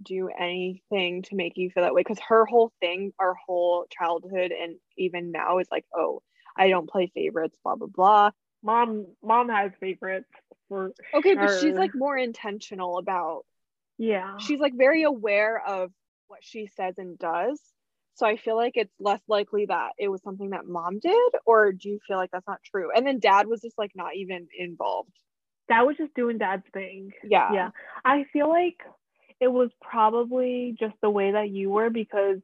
[0.02, 4.52] do anything to make you feel that way because her whole thing our whole childhood
[4.52, 6.22] and even now is like oh
[6.56, 8.32] i don't play favorites blah blah blah.
[8.62, 10.30] Mom, mom has favorites
[10.68, 13.46] for okay but she's like more intentional about
[13.98, 14.38] yeah.
[14.38, 15.92] she's like very aware of
[16.28, 17.60] what she says and does
[18.20, 21.72] so i feel like it's less likely that it was something that mom did or
[21.72, 22.90] do you feel like that's not true?
[22.96, 25.12] And then dad was just like not even involved.
[25.68, 27.12] Dad was just doing dad's thing.
[27.24, 27.54] yeah.
[27.54, 27.70] Yeah.
[28.04, 28.78] I feel like
[29.40, 32.40] it was probably just the way that you were because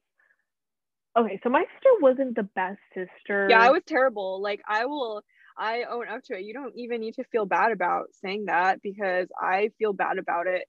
[1.18, 3.48] okay, so my sister wasn't the best sister.
[3.50, 4.42] yeah i was terrible.
[4.42, 5.22] Like i will
[5.58, 6.44] i own up to it.
[6.44, 10.48] You don't even need to feel bad about saying that because i feel bad about
[10.48, 10.68] it.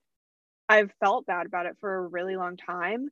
[0.68, 3.10] I've felt bad about it for a really long time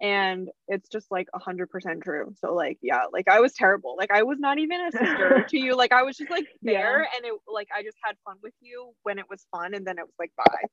[0.00, 2.34] and it's just like 100% true.
[2.40, 3.94] So like yeah like i was terrible.
[3.96, 5.76] Like i was not even a sister to you.
[5.76, 8.92] Like i was just like there and it like i just had fun with you
[9.02, 10.68] when it was fun and then it was like bye.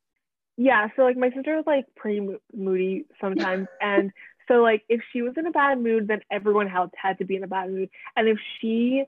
[0.58, 3.68] Yeah so like my sister was like pretty mo- moody sometimes.
[3.82, 4.12] And
[4.48, 7.36] so like if she was in a bad mood then everyone else had to be
[7.36, 7.90] in a bad mood.
[8.16, 9.04] And if she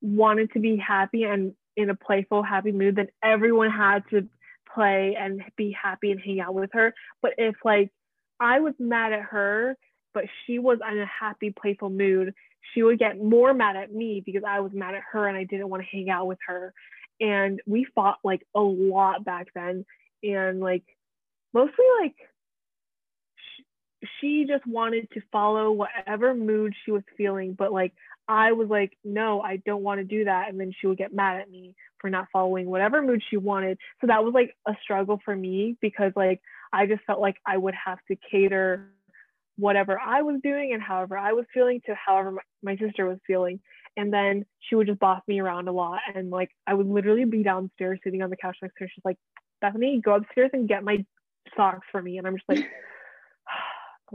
[0.00, 4.26] wanted to be happy and in a playful happy mood then everyone had to
[4.74, 6.94] play and be happy and hang out with her.
[7.22, 7.90] But if like
[8.40, 9.76] i was mad at her
[10.14, 12.34] but she was in a happy playful mood.
[12.74, 15.44] She would get more mad at me because i was mad at her and i
[15.44, 16.72] didn't want to hang out with her.
[17.20, 19.84] And we fought like a lot back then.
[20.22, 20.84] And like
[21.52, 22.14] mostly like
[23.36, 27.54] sh- she just wanted to follow whatever mood she was feeling.
[27.58, 27.92] But like
[28.28, 30.48] i was like no i don't want to do that.
[30.48, 33.78] And then she would get mad at me for not following whatever mood she wanted.
[34.00, 36.40] So that was like a struggle for me because like
[36.72, 38.92] i just felt like i would have to cater
[39.56, 43.18] whatever i was doing and however i was feeling to however my, my sister was
[43.26, 43.60] feeling.
[43.96, 46.00] And then she would just boss me around a lot.
[46.14, 48.90] And like i would literally be downstairs sitting on the couch next to her.
[48.94, 49.18] She's like
[49.60, 51.04] Bethany, go upstairs and get my
[51.56, 52.18] socks for me.
[52.18, 52.66] And I'm just like,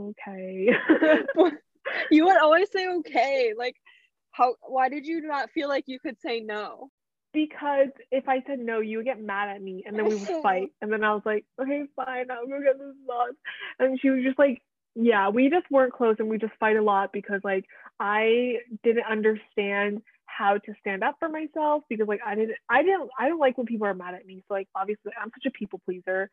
[0.00, 0.70] okay.
[2.10, 3.52] you would always say okay.
[3.56, 3.76] Like
[4.32, 6.90] how why did you not feel like you could say no
[7.36, 10.28] because if I said no, you would get mad at me and then we would
[10.42, 10.70] fight.
[10.80, 13.36] And then I was like, okay, fine, I'll go get the socks.
[13.78, 14.62] And she was just like,
[14.94, 17.66] yeah, we just weren't close and we just fight a lot because like
[18.00, 23.10] I didn't understand how to stand up for myself because like I didn't I didn't
[23.18, 24.42] I don't like when people are mad at me.
[24.48, 26.30] So like obviously I'm such a people pleaser.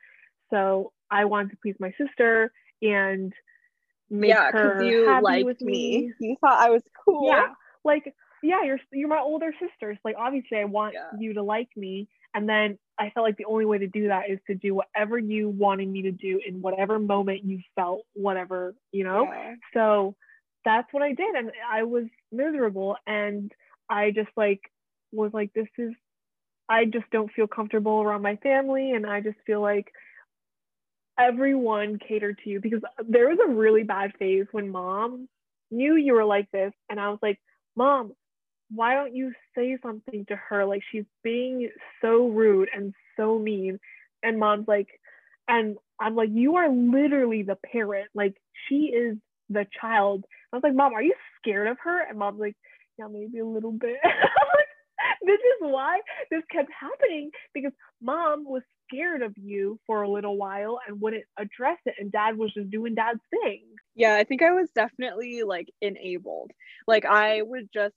[0.51, 3.33] So I wanted to please my sister and
[4.09, 6.13] make yeah her you happy with me.
[6.19, 6.27] me.
[6.29, 7.47] you thought i was cool Yeah.
[7.83, 9.97] Like yeah, you're you're my older sisters.
[10.03, 11.17] Like obviously I want Yeah.
[11.19, 12.07] you to like me.
[12.35, 15.17] And then I felt like the only way to do that is to do whatever
[15.17, 19.23] you wanted me to do in whatever moment you felt whatever, you know?
[19.23, 19.55] Yeah.
[19.73, 20.15] So
[20.65, 21.35] that's what I did.
[21.35, 22.97] And I was miserable.
[23.07, 23.51] And
[23.89, 24.61] I just like
[25.11, 25.93] was like, this is,
[26.67, 28.91] I just don't feel comfortable around my family.
[28.91, 29.91] And I just feel like
[31.19, 35.27] everyone catered to you because there was a really bad phase when mom
[35.71, 36.73] knew you were like this.
[36.89, 37.39] And I was like,
[37.75, 38.13] Mom,
[38.75, 40.65] why don't you say something to her?
[40.65, 41.69] Like she's being
[42.01, 43.79] so rude and so mean.
[44.23, 44.87] And mom's like,
[45.47, 48.07] and I'm like, you are literally the parent.
[48.15, 48.35] Like
[48.67, 49.17] she is
[49.49, 50.25] the child.
[50.51, 52.07] I was like, Mom, are you scared of her?
[52.07, 52.55] And mom's like,
[52.97, 53.97] Yeah, maybe a little bit.
[55.25, 55.99] this is why
[56.31, 61.23] this kept happening because mom was scared of you for a little while and wouldn't
[61.37, 61.95] address it.
[61.99, 63.63] And dad was just doing dad's thing.
[63.95, 66.51] yeah i think i was definitely like enabled
[66.87, 67.95] like i would just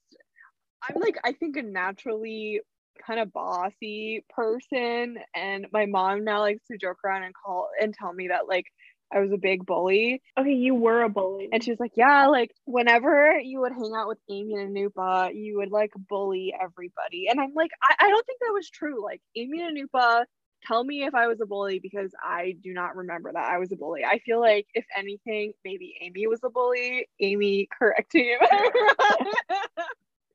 [0.83, 2.61] i'm like i think a naturally
[3.07, 7.95] kind of bossy person and my mom now likes to joke around and call and
[7.95, 8.67] tell me that like
[9.15, 10.21] I was a big bully.
[10.39, 11.49] Okay, you were a bully.
[11.53, 15.33] And she was like, Yeah, like whenever you would hang out with Amy and Anupa,
[15.35, 17.29] you would like bully everybody.
[17.29, 19.05] And I'm like, I, I don't think that was true.
[19.05, 20.25] Like Amy and Anupa,
[20.67, 23.71] tell me if I was a bully because I do not remember that I was
[23.73, 24.05] a bully.
[24.05, 27.09] I feel like if anything, maybe Amy was a bully.
[27.21, 28.37] Amy, correct me.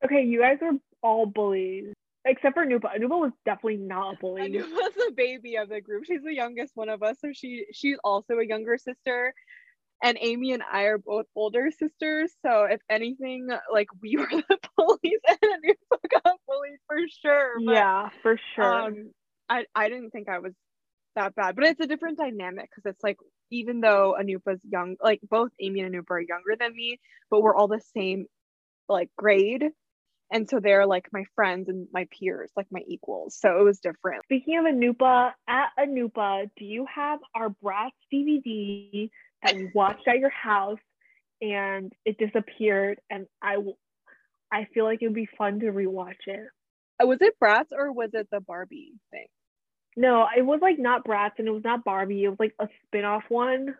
[0.04, 1.92] okay, you guys were all bullies.
[2.24, 2.96] Except for Nupa.
[3.00, 4.42] Nupa was definitely not a bully.
[4.42, 6.04] Nupa's the baby of the group.
[6.04, 7.16] She's the youngest one of us.
[7.20, 9.34] So she she's also a younger sister.
[10.04, 12.32] And Amy and I are both older sisters.
[12.44, 17.54] So if anything, like we were the bullies and Nupa got bullied for sure.
[17.64, 18.64] But, yeah, for sure.
[18.64, 19.10] Um,
[19.48, 20.52] I, I didn't think I was
[21.16, 23.16] that bad, but it's a different dynamic because it's like
[23.50, 27.54] even though Anupa's young, like both Amy and Anupa are younger than me, but we're
[27.54, 28.26] all the same
[28.88, 29.64] like grade
[30.32, 33.36] and so they're like my friends and my peers like my equals.
[33.38, 34.24] So it was different.
[34.24, 39.10] Speaking of anupa at anupa do you have our bratz dvd
[39.42, 40.80] that we watched at your house
[41.40, 42.98] and it disappeared?
[43.10, 43.56] And i
[44.50, 46.48] i feel like it would be fun to rewatch it.
[47.00, 49.26] Uh, was it bratz or was it the barbie thing?
[49.96, 52.24] No it was like not bratz and it was not barbie.
[52.24, 53.74] It was like a spin-off one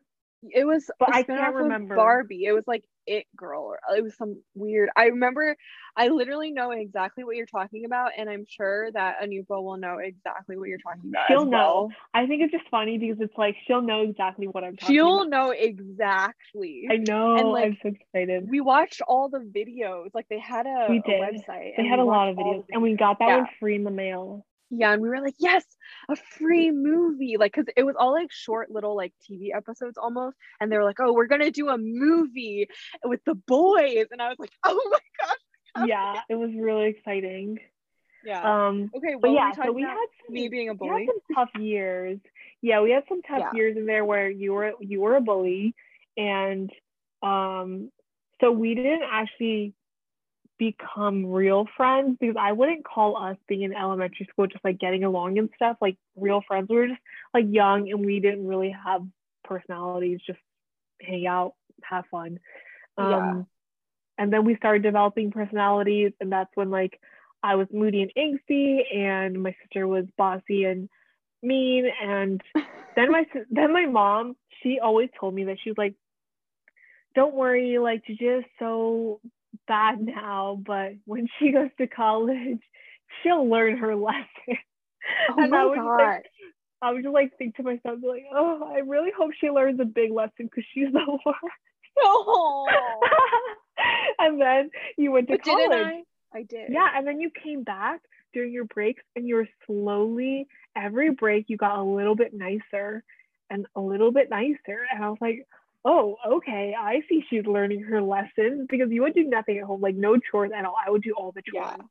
[0.51, 2.45] it was, but I can't remember Barbie.
[2.45, 4.89] It was like It Girl, or uh, it was some weird.
[4.97, 5.57] I remember.
[5.97, 9.99] I literally know exactly what you're talking about, and I'm sure that Anupa will know
[9.99, 11.27] exactly what you're talking about.
[11.29, 11.91] She'll know.
[12.15, 15.07] I think it's just funny because it's like she'll know exactly what I'm talking about.
[15.07, 15.31] she'll about.
[15.31, 16.89] know exactly.
[16.91, 17.37] I know.
[17.37, 18.49] And like, I'm so excited.
[18.49, 20.09] We watched all the videos.
[20.15, 21.21] Like they had a, we did.
[21.21, 21.77] A website.
[21.77, 23.37] They had a lot of videos, and we got that yeah.
[23.39, 25.65] one free in the mail yeah and we were like yes
[26.09, 30.37] a free movie like because it was all like short little like tv episodes almost
[30.61, 32.67] and they were like oh we're gonna do a movie
[33.05, 35.37] with the boys and i was like oh my gosh
[35.87, 36.21] yeah.
[36.29, 37.59] It was really exciting.
[38.25, 38.67] Yeah.
[38.69, 41.35] Um okay but yeah so we had some, me being a bully we had some
[41.35, 42.21] tough years.
[42.61, 43.51] Yeah we had some tough yeah.
[43.55, 45.75] years in there where you were you were a bully
[46.17, 46.71] and
[47.21, 47.91] um
[48.41, 49.75] so we didn't actually
[50.63, 55.03] become real friends because I wouldn't call us being in elementary school just like getting
[55.03, 56.69] along and stuff like real friends.
[56.71, 57.01] We were just
[57.35, 59.03] like young and we didn't really have
[59.43, 60.39] personalities, just
[61.01, 62.39] hang out, have fun.
[62.97, 63.43] Um, yeah.
[64.19, 67.01] And then we started developing personalities, and that's when like
[67.43, 70.89] I was moody and angsty, and my sister was bossy and
[71.43, 71.87] mean.
[72.01, 72.41] And
[72.95, 75.95] then my then my mom, she always told me that she was like,
[77.17, 79.21] "Don't worry, like just so
[79.67, 82.61] bad now, but when she goes to college,
[83.23, 84.59] she'll learn her lesson.
[85.31, 85.97] Oh and my I God.
[85.99, 86.27] Like,
[86.81, 89.85] I would just like think to myself, like, oh, I really hope she learns a
[89.85, 91.39] big lesson because she's the worst.
[92.01, 92.67] Oh.
[94.19, 95.71] and then you went to but college.
[95.73, 96.03] I?
[96.35, 96.71] I did.
[96.71, 98.01] Yeah, and then you came back
[98.33, 103.05] during your breaks and you were slowly every break you got a little bit nicer
[103.51, 104.87] and a little bit nicer.
[104.91, 105.47] And I was like,
[105.85, 109.81] oh, okay, I see she's learning her lessons because you would do nothing at home,
[109.81, 110.75] like no chores at all.
[110.85, 111.67] I would do all the chores.
[111.77, 111.85] Yeah.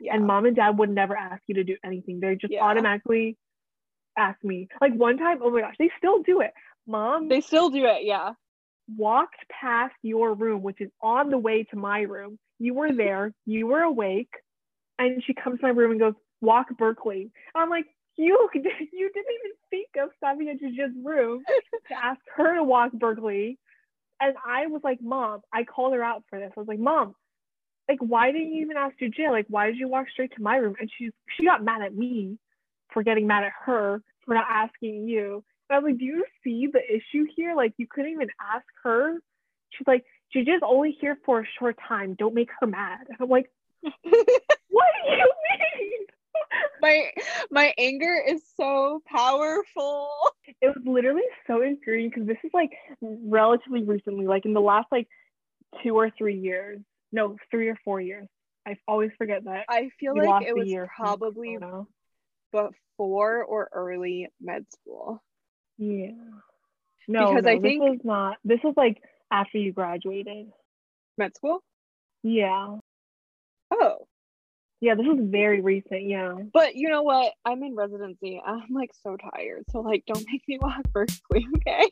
[0.00, 0.14] Yeah.
[0.14, 2.20] And mom and dad would never ask you to do anything.
[2.20, 2.62] They just yeah.
[2.62, 3.36] automatically
[4.16, 4.68] ask me.
[4.80, 6.52] Like one time, oh my gosh, they still do it.
[6.86, 8.32] Mom, they still do it, yeah.
[8.96, 12.38] Walked past your room, which is on the way to my room.
[12.58, 14.30] You were there, you were awake,
[14.98, 17.32] and she comes to my room and goes, Walk Berkeley.
[17.54, 17.86] I'm like,
[18.18, 21.42] you you didn't even think of stopping at Juju's room
[21.88, 23.58] to ask her to walk Berkeley.
[24.20, 26.50] And I was like, Mom, I called her out for this.
[26.56, 27.14] I was like, Mom,
[27.88, 29.30] like, why didn't you even ask Juju?
[29.30, 30.74] Like, why did you walk straight to my room?
[30.78, 32.36] And she she got mad at me
[32.92, 35.44] for getting mad at her for not asking you.
[35.70, 37.54] And I was like, Do you see the issue here?
[37.54, 39.14] Like, you couldn't even ask her.
[39.70, 42.14] She's like, Juju's only here for a short time.
[42.18, 43.06] Don't make her mad.
[43.08, 43.50] And I'm like,
[43.82, 46.06] What do you mean?
[46.82, 47.10] my
[47.50, 50.10] my anger is so powerful.
[50.60, 52.70] It was literally so infuriating because this is like
[53.00, 55.08] relatively recently, like in the last like
[55.82, 56.80] two or three years.
[57.12, 58.28] No, three or four years.
[58.66, 59.64] I always forget that.
[59.68, 61.56] I feel like it was probably
[62.52, 65.22] before or early med school.
[65.78, 66.10] Yeah.
[67.06, 68.36] No, because no, I think this was not.
[68.44, 68.98] This was like
[69.30, 70.48] after you graduated.
[71.16, 71.62] Med school.
[72.22, 72.76] Yeah.
[73.70, 74.07] Oh.
[74.80, 76.08] Yeah, this is very recent.
[76.08, 76.34] Yeah.
[76.52, 77.32] But you know what?
[77.44, 78.40] I'm in residency.
[78.44, 79.64] I'm like so tired.
[79.70, 81.90] So like, don't make me walk Berkeley, okay?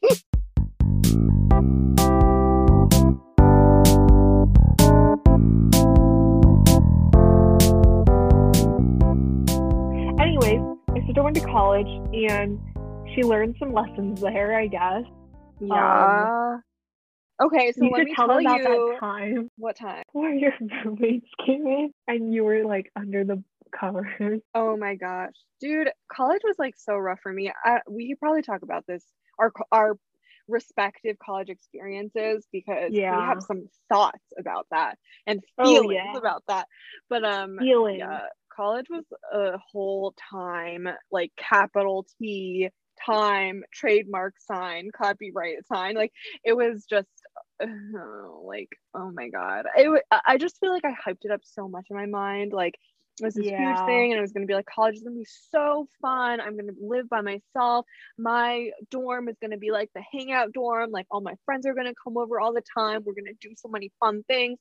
[10.21, 12.61] Anyways, my sister went to college and
[13.15, 15.03] she learned some lessons there, I guess.
[15.61, 16.53] Yeah.
[16.53, 16.63] Um,
[17.43, 19.49] Okay, so you let me tell, tell you that time.
[19.59, 20.03] What time?
[20.13, 20.53] Where your
[20.85, 23.43] roommates came in and you were like under the
[23.79, 24.41] covers.
[24.55, 27.53] Oh my gosh, dude, college was like so rough for me.
[27.65, 29.05] I, we could probably talk about this.
[29.39, 29.99] Our our
[30.49, 33.17] respective college experiences because Yeah.
[33.17, 36.17] we have some thoughts about that and Oh, feelings yeah.
[36.17, 36.67] about that.
[37.11, 37.99] But um Feeling.
[37.99, 38.21] yeah,
[38.55, 42.71] college was a whole time like capital T
[43.05, 46.13] time trademark sign copyright sign like
[46.45, 47.11] it was just
[48.45, 49.67] like oh my god.
[49.77, 52.53] It I just feel like I hyped it up so much in my mind.
[52.53, 52.75] Like
[53.21, 53.57] it was this Yeah.
[53.57, 55.89] huge thing and it was going to be like college is going to be so
[56.03, 56.41] fun.
[56.41, 57.87] I'm going to live by myself.
[58.19, 60.91] My dorm is going to be like the hangout dorm.
[60.91, 63.03] Like all my friends are going to come over all the time.
[63.05, 64.59] We're going to do so many fun things.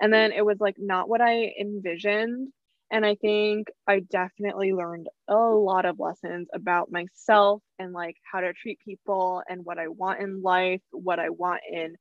[0.00, 2.52] And then it was like not what I envisioned.
[2.90, 8.40] And I think I definitely learned a lot of lessons about myself and like how
[8.40, 11.96] to treat people and what I want in life, what I want in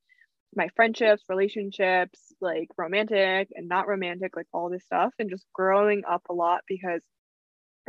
[0.55, 6.03] my friendships, relationships, like romantic and not romantic, like all this stuff, and just growing
[6.09, 7.01] up a lot because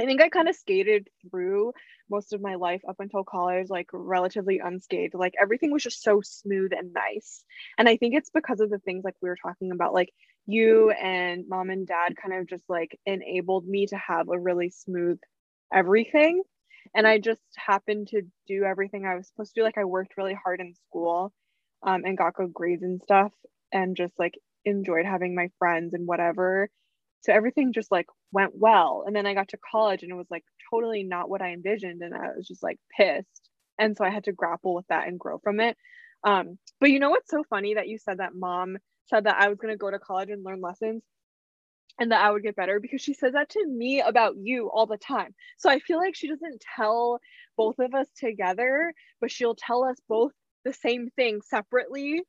[0.00, 1.72] I think I kind of skated through
[2.10, 5.14] most of my life up until college, like relatively unscathed.
[5.14, 7.44] Like everything was just so smooth and nice.
[7.78, 10.10] And I think it's because of the things like we were talking about, like
[10.46, 14.70] you and mom and dad kind of just like enabled me to have a really
[14.70, 15.18] smooth
[15.72, 16.42] everything.
[16.94, 19.64] And I just happened to do everything I was supposed to do.
[19.64, 21.32] Like I worked really hard in school
[21.85, 23.32] um, and got good grades and stuff,
[23.72, 26.68] and just like enjoyed having my friends and whatever.
[27.22, 29.05] So everything just like went well.
[29.07, 32.03] And then i got to college and it was like totally not what i envisioned
[32.03, 33.51] and i was just like pissed.
[33.78, 35.76] And so i had to grapple with that and grow from it.
[36.24, 38.76] Um but you know what's so funny that you said that mom
[39.07, 41.03] said that i was going to go to college and learn lessons
[42.01, 42.80] and that i would get better?
[42.80, 45.35] Because she says that to me about you all the time.
[45.59, 47.20] So i feel like she doesn't tell
[47.57, 50.32] both of us together but she'll tell us both
[50.64, 52.22] the same thing separately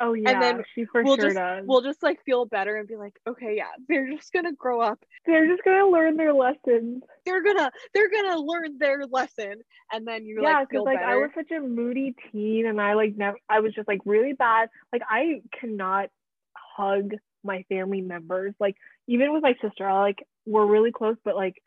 [0.00, 1.64] Oh yeah, and then she for we'll sure just does.
[1.66, 4.98] we'll just like feel better and be like okay yeah they're just gonna grow up
[5.26, 7.02] They're just gonna learn their lessons.
[7.26, 9.56] they're gonna they're gonna learn their lesson
[9.92, 12.94] and then you yeah, like feel like I was such a moody teen, and I
[12.94, 13.36] like never.
[13.48, 14.70] I was just like really bad.
[14.92, 16.08] Like I cannot
[16.54, 17.12] hug
[17.44, 18.54] my family members.
[18.58, 18.76] Like
[19.06, 21.62] even with my sister, I like we're really close, but like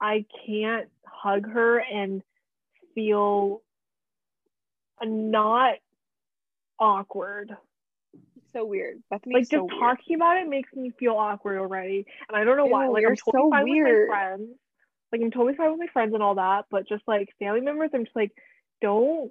[0.00, 2.22] I can't hug her and
[2.94, 3.62] feel
[5.04, 5.74] not
[6.78, 7.56] awkward.
[8.52, 9.80] so weird Bethany's like so just weird.
[9.80, 13.16] talking about it makes me feel awkward already and i don't know why like i'm
[13.16, 14.00] totally so fine weird.
[14.00, 14.48] with my friends
[15.12, 17.90] like i'm totally fine with my friends and all that but just like family members
[17.94, 18.32] i'm just like
[18.80, 19.30] don't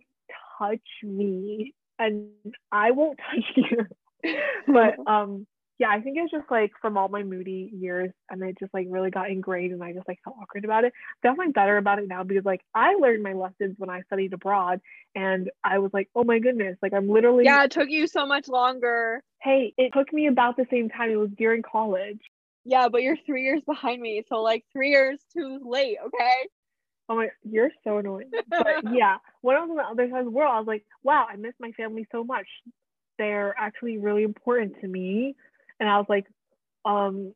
[0.58, 2.30] touch me and
[2.72, 4.34] i won't touch you
[4.68, 5.46] but um
[5.80, 8.86] yeah i think it's just like from all my moody years and it just like
[8.90, 12.08] really got ingrained and i just like felt awkward about it definitely better about it
[12.08, 14.80] now because like i learned my lessons when i studied abroad
[15.16, 18.26] and i was like oh my goodness like i'm literally yeah it took you so
[18.26, 21.10] much longer hey, it took me about the same time.
[21.10, 22.20] It was during college.
[22.66, 26.50] yeah but you're three years behind me so like three years too late okay
[27.12, 28.30] Oh my, you're so annoying.
[28.48, 30.86] But yeah, when I was on the other side of the world, I was like,
[31.02, 32.46] wow, I miss my family so much.
[33.18, 35.36] They're actually really important to me.
[35.80, 36.26] And I was like,
[36.86, 37.34] um,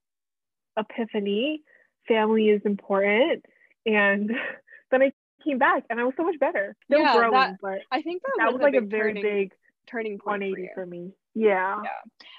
[0.78, 1.62] epiphany,
[2.08, 3.46] family is important.
[3.86, 4.32] And
[4.92, 5.12] then I
[5.44, 6.76] came back and I was so much better.
[6.86, 9.14] Still Yeah, growing, that but i think that, that was, was like a big very
[9.14, 9.52] turning, big
[9.88, 11.12] turning point for for me.
[11.36, 11.82] Yeah.
[11.84, 11.90] Yeah.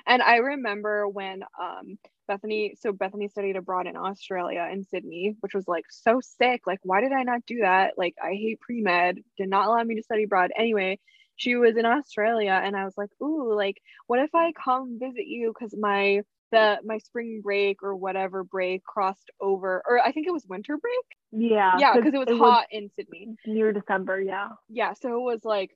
[0.07, 5.55] And I remember when um Bethany, so Bethany studied abroad in Australia in Sydney, which
[5.55, 6.62] was like so sick.
[6.66, 7.98] Like, why did I not do that?
[7.98, 10.50] Like, I hate pre med, did not allow me to study abroad.
[10.57, 10.98] Anyway,
[11.37, 15.26] she was in Australia, and I was like, ooh, like, what if I come visit
[15.26, 15.53] you?
[15.53, 16.22] Because my
[16.53, 20.76] the my spring break or whatever break crossed over, or I think it was winter
[20.76, 21.51] break.
[21.51, 21.78] Yeah.
[21.78, 24.20] Yeah, because it was hot in Sydney near December.
[24.20, 24.51] Yeah.
[24.68, 25.70] yeah so it was like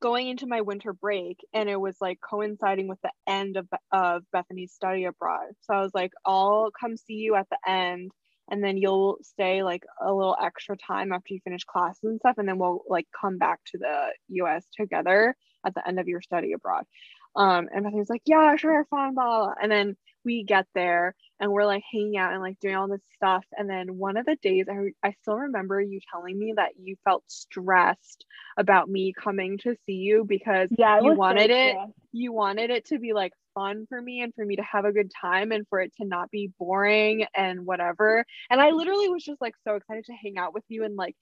[0.00, 4.22] going into my winter break and it was like coinciding with the end of, of
[4.32, 8.10] bethany's study abroad so i was like i'll come see you at the end
[8.50, 12.36] and then you'll stay like a little extra time after you finish classes and stuff
[12.38, 14.10] and then we'll like come back to the
[14.42, 15.34] us together
[15.66, 16.84] at the end of your study abroad
[17.36, 21.52] um and bethany's like yeah sure fine blah, blah, and then we get there and
[21.52, 24.36] we're like hanging out and like doing all this stuff and then one of the
[24.42, 28.24] days I, I still remember you telling me that you felt stressed
[28.56, 31.00] about me coming to see you because Yeah.
[31.00, 31.76] you was so wanted it
[32.12, 34.92] you wanted it to be like fun for me and for me to have a
[34.92, 38.24] good time and for it to not be boring and whatever.
[38.50, 41.16] And i literally was just like so excited to hang out with you and like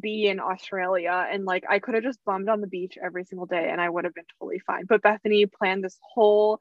[0.00, 1.26] be in australia.
[1.30, 3.88] And like i could have just bummed on the beach every single day and i
[3.88, 4.84] would have been totally fine.
[4.86, 6.60] But bethany planned this whole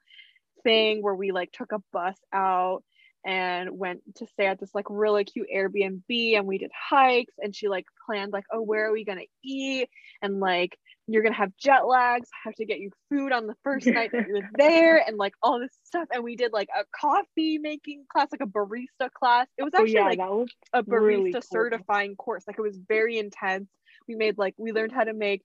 [0.63, 2.83] thing where we like took a bus out
[3.23, 7.33] and went to stay at this like really cute Airbnb and we did hikes.
[7.39, 9.89] And she like planned like oh where are we gonna eat?
[10.21, 13.55] And like you're gonna have jet lags I have to get you food on the
[13.63, 16.83] first night that you're there and like all this stuff and we did like a
[16.99, 20.83] coffee making class like a barista class it was Oh actually yeah, like was a
[20.83, 21.41] barista really cool.
[21.41, 23.67] certifying course like it was very intense
[24.07, 25.41] we made like we learned how to make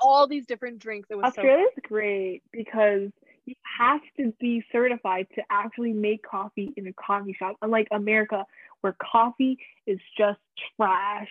[0.00, 1.08] all these different drinks.
[1.10, 3.10] It was Australia's so great because
[3.46, 8.44] you have to be certified to actually make coffee in a coffee shop, unlike America,
[8.80, 10.40] where coffee is just
[10.76, 11.28] trash.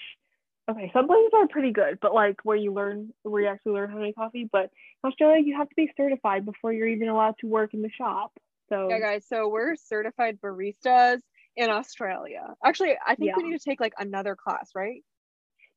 [0.69, 3.89] Okay, some places are pretty good, but like where you learn, where you actually learn
[3.89, 4.47] how to make coffee.
[4.51, 4.69] But
[5.03, 7.89] in Australia, you have to be certified before you're even allowed to work in the
[7.89, 8.31] shop.
[8.69, 9.25] So yeah, guys.
[9.27, 11.21] So we're certified baristas
[11.55, 12.53] in Australia.
[12.63, 15.03] Actually, I think we need to take like another class, right?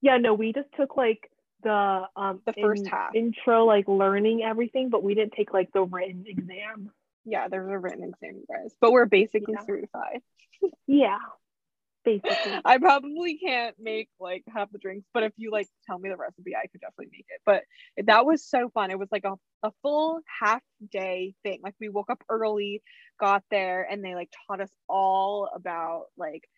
[0.02, 1.30] yeah, no, we just took like
[1.62, 3.14] the um The first in- half.
[3.14, 6.90] intro, like learning everything, but we didn't take like the written exam.
[7.24, 8.74] Yeah, there's a written exam, you guys.
[8.80, 9.64] But we're basically Yeah.
[9.64, 10.20] certified.
[10.86, 11.18] Yeah,
[12.04, 12.60] basically.
[12.64, 16.16] I probably can't make like half the drinks, but if you like tell me the
[16.16, 17.40] recipe, I could definitely make it.
[17.44, 17.62] But
[18.06, 18.90] that was so fun.
[18.90, 21.60] It was like a, a full half day thing.
[21.62, 22.82] Like we woke up early,
[23.20, 26.48] got there, and they like taught us all about like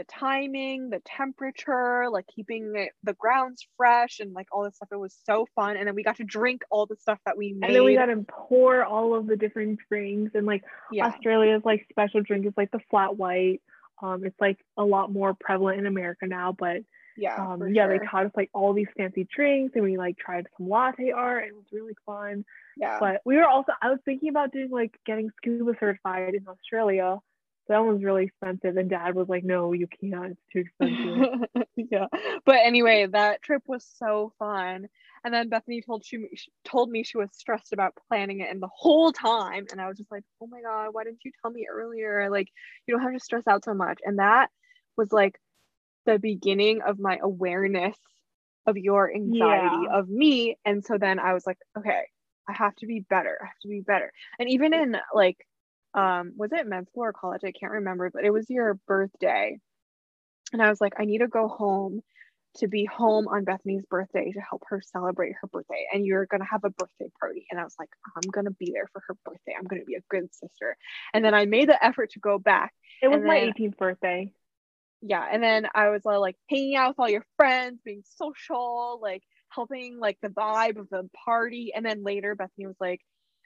[0.00, 4.88] the timing, the temperature, like keeping it, the grounds fresh and like all this stuff.
[4.90, 5.76] It was so fun.
[5.76, 7.66] And then we got to drink all the stuff that we made.
[7.66, 11.06] and then we got to pour all of the different drinks and like yeah.
[11.06, 13.60] Australia's like special drink is like the flat white.
[14.02, 16.78] Um, it's like a lot more prevalent in America now, but
[17.16, 17.36] Yeah.
[17.36, 20.68] um, yeah, they taught us like all these fancy drinks, and we like tried some
[20.68, 21.44] latte art.
[21.48, 22.44] It was really fun.
[22.76, 22.98] yeah.
[23.00, 27.18] But we were also I was thinking about doing like getting scuba certified in Australia.
[27.68, 30.32] That one's really expensive, and Dad was like, "No, you can't.
[30.32, 32.06] It's too expensive." yeah
[32.44, 34.88] but anyway that trip was so fun
[35.24, 38.62] and then bethany told she she told me she was stressed about planning it and
[38.62, 39.66] the whole time.
[39.70, 42.30] And i was just like oh my god why didn't you tell me earlier?
[42.30, 42.48] Like
[42.86, 44.00] you don't have to stress out so much.
[44.04, 44.50] And that
[44.96, 45.38] was like
[46.06, 47.96] the beginning of my awareness
[48.66, 49.92] of your anxiety Yeah.
[49.92, 50.56] of me.
[50.64, 52.02] And so then i was like okay
[52.48, 53.38] i have to be better.
[53.42, 54.12] I have to be better.
[54.38, 55.38] And even in like
[55.94, 57.42] um was it med school or college?
[57.44, 59.58] I can't remember but it was your birthday.
[60.52, 62.02] And I was like, I need to go home
[62.56, 65.86] to be home on Bethany's birthday to help her celebrate her birthday.
[65.92, 67.46] And you're going to have a birthday party.
[67.50, 69.54] And I was like, I'm going to be there for her birthday.
[69.56, 70.76] I'm going to be a good sister.
[71.14, 72.72] And then I made the effort to go back.
[73.02, 74.32] it was my then- 18th birthday.
[75.02, 75.26] Yeah.
[75.30, 79.98] And then I was like hanging out with all your friends, being social, like helping
[79.98, 81.72] like the vibe of the party.
[81.74, 83.00] And then later, Bethany was like,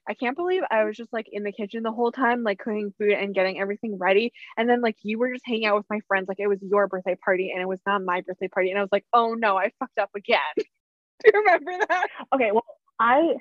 [0.08, 2.92] I can't believe I was just like in the kitchen the whole time, like cooking
[2.98, 4.32] food and getting everything ready.
[4.56, 6.86] And then like you were just hanging out with my friends, like it was your
[6.88, 8.70] birthday party and it was not my birthday party.
[8.70, 10.38] And I was like, oh no, I fucked up again.
[10.56, 12.06] Do you remember that?
[12.34, 12.64] Okay, well,
[12.98, 13.34] I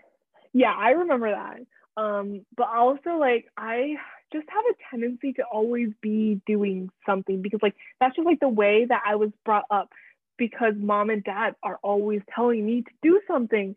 [0.53, 1.59] yeah, I remember that.
[2.01, 3.95] Um, but also like I
[4.32, 8.49] just have a tendency to always be doing something because like that's just like the
[8.49, 9.89] way that I was brought up
[10.38, 13.76] because mom and dad are always telling me to do something.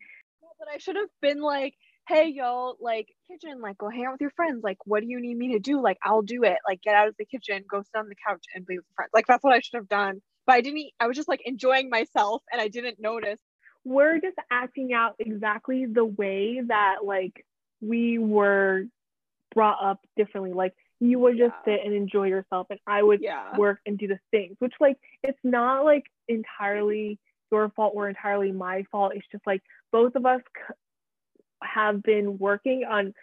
[0.58, 1.74] But I should have been like,
[2.08, 4.62] hey yo, like kitchen, like go hang out with your friends.
[4.62, 5.80] Like, what do you need me to do?
[5.82, 6.58] Like, I'll do it.
[6.66, 9.10] Like, get out of the kitchen, go sit on the couch and be with friends.
[9.14, 10.22] Like, that's what I should have done.
[10.46, 10.90] But I didn't.
[11.00, 13.38] I was just like enjoying myself, and I didn't notice.
[13.84, 17.44] We're just acting out exactly the way that like
[17.80, 18.84] we were
[19.54, 20.52] brought up differently.
[20.52, 21.62] Like you would just Yeah.
[21.64, 23.56] sit and enjoy yourself and I would Yeah.
[23.56, 27.18] work and do the things, which like it's not like entirely
[27.52, 29.12] your fault or entirely my fault.
[29.14, 30.74] It's just like both of us c-
[31.66, 33.14] have been working on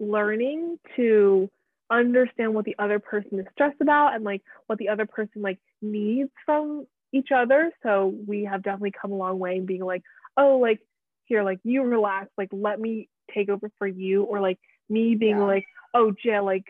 [0.00, 1.50] learning to
[1.90, 5.58] understand what the other person is stressed about and like what the other person like
[5.80, 7.72] needs from each other.
[7.82, 10.02] So we have definitely come a long way in being like,
[10.36, 10.80] oh, like
[11.24, 15.38] here, like you relax, like let me take over for you, or like me being
[15.38, 15.44] Yeah.
[15.44, 16.64] like, oh, Jay, like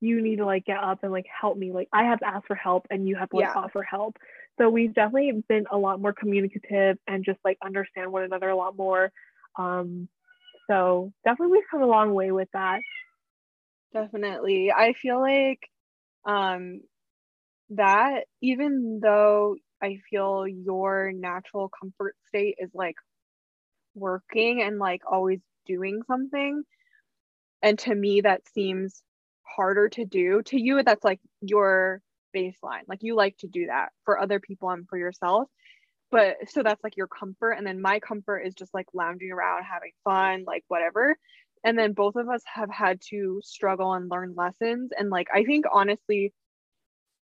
[0.00, 1.72] you need to like get up and like help me.
[1.72, 3.62] Like I have to ask for help and you have to like Yeah.
[3.62, 4.16] offer help.
[4.58, 8.56] So we've definitely been a lot more communicative and just like understand one another a
[8.56, 9.12] lot more.
[9.58, 10.08] Um,
[10.70, 12.80] so definitely we've come a long way with that.
[13.92, 14.70] Definitely.
[14.72, 15.60] I feel like
[16.26, 16.82] um
[17.70, 22.96] that even though I feel your natural comfort state is like
[23.94, 26.64] working and like always doing something
[27.62, 29.02] and to me that seems
[29.42, 30.42] harder to do.
[30.46, 32.00] To you that's like your
[32.36, 32.82] baseline.
[32.88, 35.48] Like you like to do that for other people and for yourself.
[36.10, 39.64] But so that's like your comfort and then my comfort is just like lounging around
[39.64, 41.16] having fun, like whatever.
[41.64, 45.44] And then both of us have had to struggle and learn lessons and like i
[45.44, 46.32] think honestly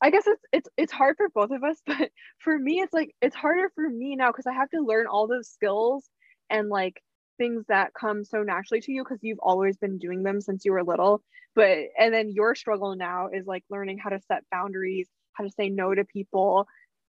[0.01, 3.15] i guess it's it's it's hard for both of us but for me it's like
[3.21, 6.09] it's harder for me now because i have to learn all those skills
[6.49, 7.01] and like
[7.37, 10.71] things that come so naturally to you because you've always been doing them since you
[10.71, 11.21] were little.
[11.55, 15.51] But and then your struggle now is like learning how to set boundaries how to
[15.51, 16.67] say no to people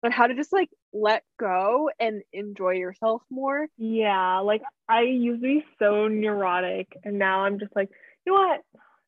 [0.02, 5.42] and how to just like let go and enjoy yourself more Yeah, like I used
[5.42, 7.88] to be so neurotic and now I'm just like,
[8.26, 8.60] you know what?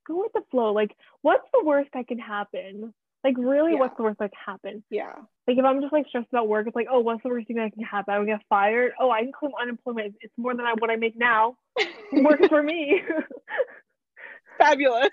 [0.06, 0.72] Go with the flow.
[0.72, 2.92] Like, what's the worst that can happen?
[3.22, 3.78] Like really, Yeah.
[3.78, 4.84] what's the worst that can happen?
[4.90, 5.14] Yeah.
[5.48, 7.56] Like if I'm just like stressed about work, it's like, oh, what's the worst thing
[7.56, 8.12] that can happen?
[8.14, 8.92] I would get fired.
[9.00, 10.16] Oh, I can claim unemployment.
[10.20, 11.56] It's- more than I, what I make now.
[11.76, 11.88] It
[12.24, 13.00] works for me.
[14.58, 15.10] Fabulous.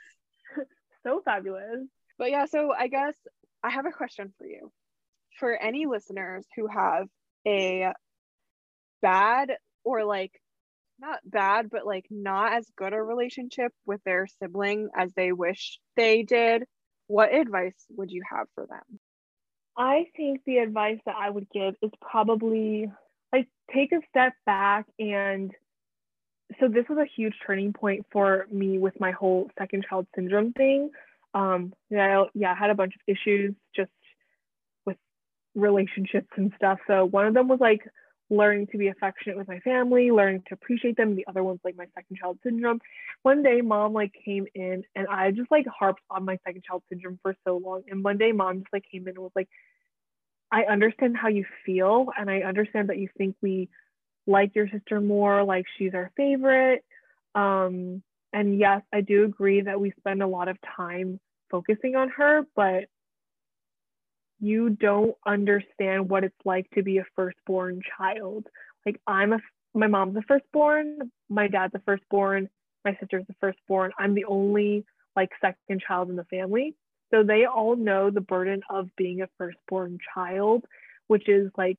[1.03, 1.87] so fabulous.
[2.17, 3.13] But yeah, so I guess
[3.63, 4.71] I have a question for you.
[5.41, 7.07] For any listeners who have
[7.47, 7.93] a
[9.01, 9.51] bad
[9.83, 10.31] or like
[10.99, 15.79] not bad, but like not as good a relationship with their sibling as they wish
[15.97, 16.65] they did,
[17.07, 18.99] what advice would you have for them?
[19.75, 22.91] I think the advice that I would give is probably
[23.33, 25.51] like take a step back and
[26.59, 30.53] so this was a huge turning point for me with my whole second child syndrome
[30.53, 30.91] thing.
[31.33, 33.89] Um, yeah, yeah, I had a bunch of issues just
[35.55, 36.79] relationships and stuff.
[36.87, 37.81] So one of them was like
[38.29, 41.15] learning to be affectionate with my family, learning to appreciate them.
[41.15, 42.79] The other one's like my second child syndrome.
[43.23, 46.83] One day mom like came in and I just like harped on my second child
[46.89, 47.83] syndrome for so long.
[47.89, 49.49] And one day mom just like came in and was like,
[50.51, 53.69] I understand how you feel and I understand that you think we
[54.27, 56.83] like your sister more, like she's our favorite.
[57.35, 58.01] Um,
[58.33, 62.43] and yes, I do agree that we spend a lot of time focusing on her,
[62.55, 62.85] but
[64.41, 68.47] you don't understand what it's like to be a firstborn child.
[68.85, 69.39] Like I'm a
[69.73, 72.49] my mom's the firstborn, my dad's the firstborn,
[72.83, 73.91] my sister's the firstborn.
[73.97, 74.83] I'm the only
[75.15, 76.75] like second child in the family.
[77.13, 80.65] So they all know the burden of being a firstborn child,
[81.07, 81.77] which is like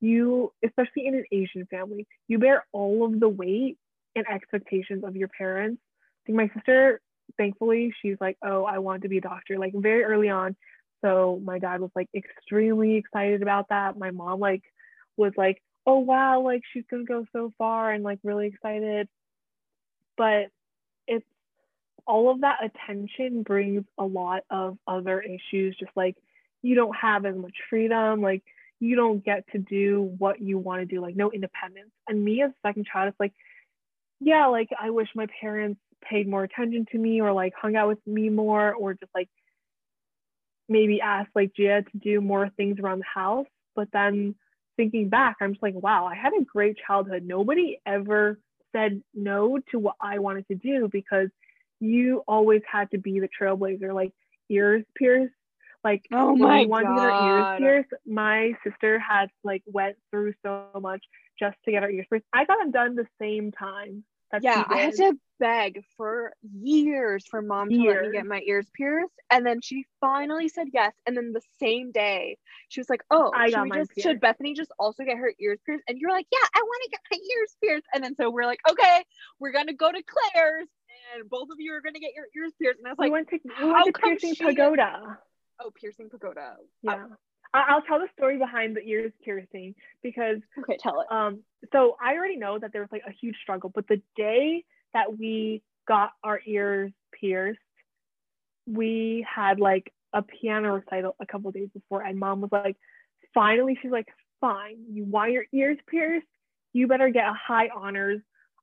[0.00, 3.78] you, especially in an Asian family, you bear all of the weight
[4.14, 5.80] and expectations of your parents.
[5.82, 7.00] I think my sister,
[7.36, 10.56] thankfully, she's like, oh, I want to be a doctor, like very early on.
[11.06, 13.96] So my dad was like extremely excited about that.
[13.96, 14.62] My mom like
[15.16, 19.08] was like, oh wow, like she's gonna go so far and like really excited.
[20.16, 20.48] But
[21.06, 21.26] it's
[22.06, 26.16] all of that attention brings a lot of other issues, just like
[26.62, 28.42] you don't have as much freedom, like
[28.80, 31.92] you don't get to do what you want to do, like no independence.
[32.08, 33.32] And me as a second child, it's like,
[34.18, 37.88] yeah, like I wish my parents paid more attention to me or like hung out
[37.88, 39.28] with me more or just like
[40.68, 43.46] maybe asked like Gia to do more things around the house.
[43.74, 44.34] But then
[44.76, 47.24] thinking back, I'm just like, wow, I had a great childhood.
[47.24, 48.38] Nobody ever
[48.72, 51.28] said no to what I wanted to do because
[51.80, 54.12] you always had to be the trailblazer, like
[54.48, 55.34] ears pierced.
[55.84, 57.22] Like Oh my we wanted to get our God.
[57.22, 61.04] ears pierced, my sister had like went through so much
[61.38, 62.26] just to get our ears pierced.
[62.32, 64.04] I got them done the same time.
[64.40, 68.66] Yeah, I had to beg for years for mom to let me get my ears
[68.74, 69.14] pierced.
[69.30, 70.92] And then she finally said yes.
[71.06, 74.20] And then the same day, she was like, Oh, I should got we just should.
[74.20, 75.84] Bethany just also get her ears pierced?
[75.88, 77.86] And you're like, Yeah, I want to get my ears pierced.
[77.94, 79.04] And then so we're like, Okay,
[79.40, 80.68] we're gonna go to Claire's
[81.14, 82.78] and both of you are gonna get your ears pierced.
[82.78, 85.18] And I was we like, went to we went to piercing pagoda.
[85.60, 86.56] Oh, piercing pagoda.
[86.82, 87.06] Yeah.
[87.54, 91.06] I- I'll tell the story behind the ears piercing because Okay, tell it.
[91.10, 91.40] um
[91.72, 94.64] so I already know that there was like a huge struggle, but the day
[94.96, 96.90] that we got our ears
[97.20, 97.60] pierced,
[98.66, 102.76] we had like a piano recital a couple days before, and mom was like,
[103.34, 104.08] finally, she's like,
[104.40, 106.26] fine, you want your ears pierced,
[106.72, 108.20] you better get a high honors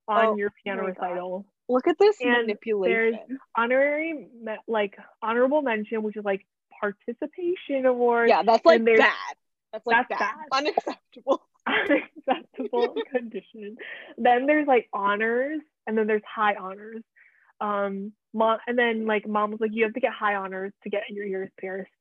[0.07, 1.01] on Oh your piano my God.
[1.03, 1.45] recital.
[1.69, 3.39] Look at this and manipulation.
[3.55, 4.27] Honorary,
[4.67, 6.45] like honorable mention, which is like
[6.81, 8.29] participation award.
[8.29, 9.13] Yeah, that's like bad.
[9.71, 10.33] That's like that's bad.
[10.49, 10.57] bad.
[10.57, 11.41] Unacceptable.
[11.67, 13.77] unacceptable condition.
[14.17, 17.01] Then there's like honors, and then there's high honors.
[17.61, 20.89] Um, mom, and then like mom was like, you have to get high honors to
[20.89, 21.91] get your ears pierced.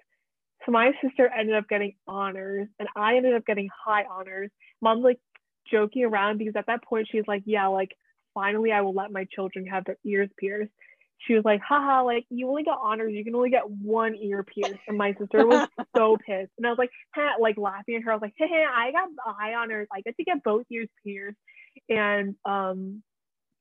[0.64, 4.50] So my sister ended up getting honors, and I ended up getting high honors.
[4.80, 5.18] Mom's like
[5.70, 7.90] joking around because at that point she's like, yeah, like
[8.34, 10.72] finally I will let my children have their ears pierced.
[11.26, 14.42] She was like, haha, like you only got honors, you can only get one ear
[14.42, 14.80] pierced.
[14.88, 16.50] And my sister was so pissed.
[16.58, 18.10] And I was like, ha, like laughing at her.
[18.10, 19.86] I was like, hey, hey, I got high honors.
[19.92, 21.38] I get to get both ears pierced.
[21.88, 23.02] And um,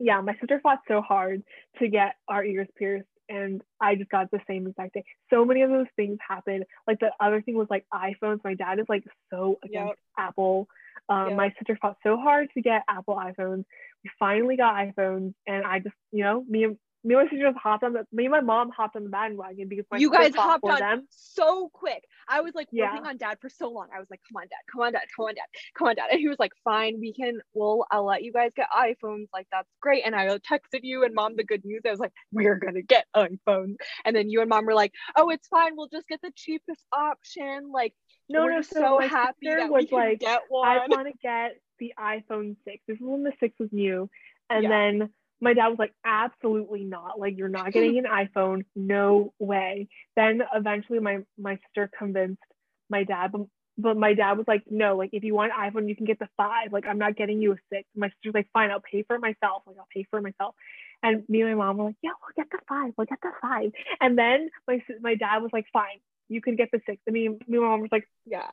[0.01, 1.43] yeah, my sister fought so hard
[1.79, 3.07] to get our ears pierced.
[3.29, 5.03] And I just got the same exact thing.
[5.29, 6.65] So many of those things happened.
[6.85, 8.43] Like the other thing was like iPhones.
[8.43, 9.97] My dad is like so against Yep.
[10.17, 10.67] Apple.
[11.07, 11.37] Um, Yep.
[11.37, 13.63] My sister fought so hard to get Apple iPhones.
[14.03, 17.49] We finally got iPhones, and I just, you know, me and me and my sister
[17.51, 18.05] just hopped on the.
[18.11, 21.07] Me and my mom hopped on the bandwagon because my you guys hopped on them.
[21.09, 22.03] so quick.
[22.27, 22.93] I was like Yeah.
[22.93, 23.87] working on dad for so long.
[23.95, 25.43] I was like, come on, dad, come on, dad, come on, dad,
[25.75, 26.09] come on, dad.
[26.11, 29.27] And he was like, fine, we can, well, I'll let you guys get iPhones.
[29.33, 30.03] Like, that's great.
[30.05, 31.81] And I texted you and mom the good news.
[31.85, 33.75] I was like, we're going to get iPhones.
[34.05, 35.75] And then you and mom were like, oh, it's fine.
[35.75, 37.71] We'll just get the cheapest option.
[37.71, 37.93] Like,
[38.29, 38.61] No, we're no.
[38.61, 40.67] So, so happy that was we can like, get one.
[40.69, 42.83] I want to get the iPhone 6.
[42.87, 44.09] This is when the 6 was new.
[44.49, 44.69] And Yeah.
[44.69, 45.09] then
[45.41, 47.19] my dad was like, absolutely not.
[47.19, 48.63] Like, you're not getting an iPhone.
[48.75, 49.89] No way.
[50.15, 52.41] Then eventually my my sister convinced
[52.89, 53.41] my dad, but,
[53.77, 56.19] but my dad was like, no, like if you want an iPhone, you can get
[56.19, 56.71] the five.
[56.71, 57.87] Like, I'm not getting you a six.
[57.95, 59.63] My sister's like, fine, I'll pay for it myself.
[59.65, 60.55] Like, I'll pay for it myself.
[61.03, 62.93] And me and my mom were like, yeah, we'll get the five.
[62.95, 63.71] We'll get the five.
[63.99, 67.01] And then my my dad was like, fine, you can get the six.
[67.07, 68.47] And me, me and my mom was like, Yeah.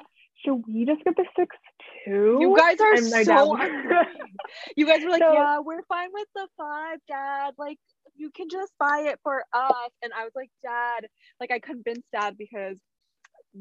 [0.45, 1.57] Should we just get the six
[2.05, 2.39] too?
[2.41, 3.57] You guys are And so.
[4.77, 7.55] You guys were like, So- yeah, we're fine with the five, Dad.
[7.59, 7.79] Like,
[8.15, 9.91] you can just buy it for us.
[10.03, 11.07] And I was like, Dad,
[11.41, 12.77] like, I convinced Dad because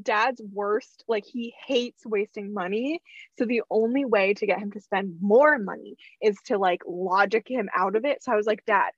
[0.01, 1.03] Dad's worst.
[1.07, 3.01] Like, he hates wasting money.
[3.37, 7.47] So the only way to get him to spend more money is to like logic
[7.47, 8.23] him out of it.
[8.23, 8.91] So I was like, Dad,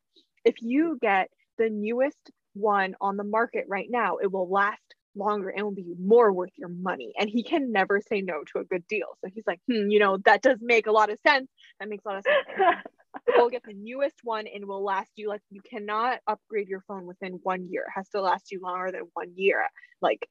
[0.45, 4.81] if you get the newest one on the market right now, it will last
[5.15, 7.13] longer and will be more worth your money.
[7.19, 9.07] And he can never say no to a good deal.
[9.21, 11.47] So he's like, hmm, you know, that does make a lot of sense.
[11.79, 12.75] That makes a lot of sense.
[13.27, 17.05] We'll get the newest one and will last you like you cannot upgrade your phone
[17.05, 17.83] within one year.
[17.87, 19.65] It has to last you longer than one year.
[20.01, 20.27] Like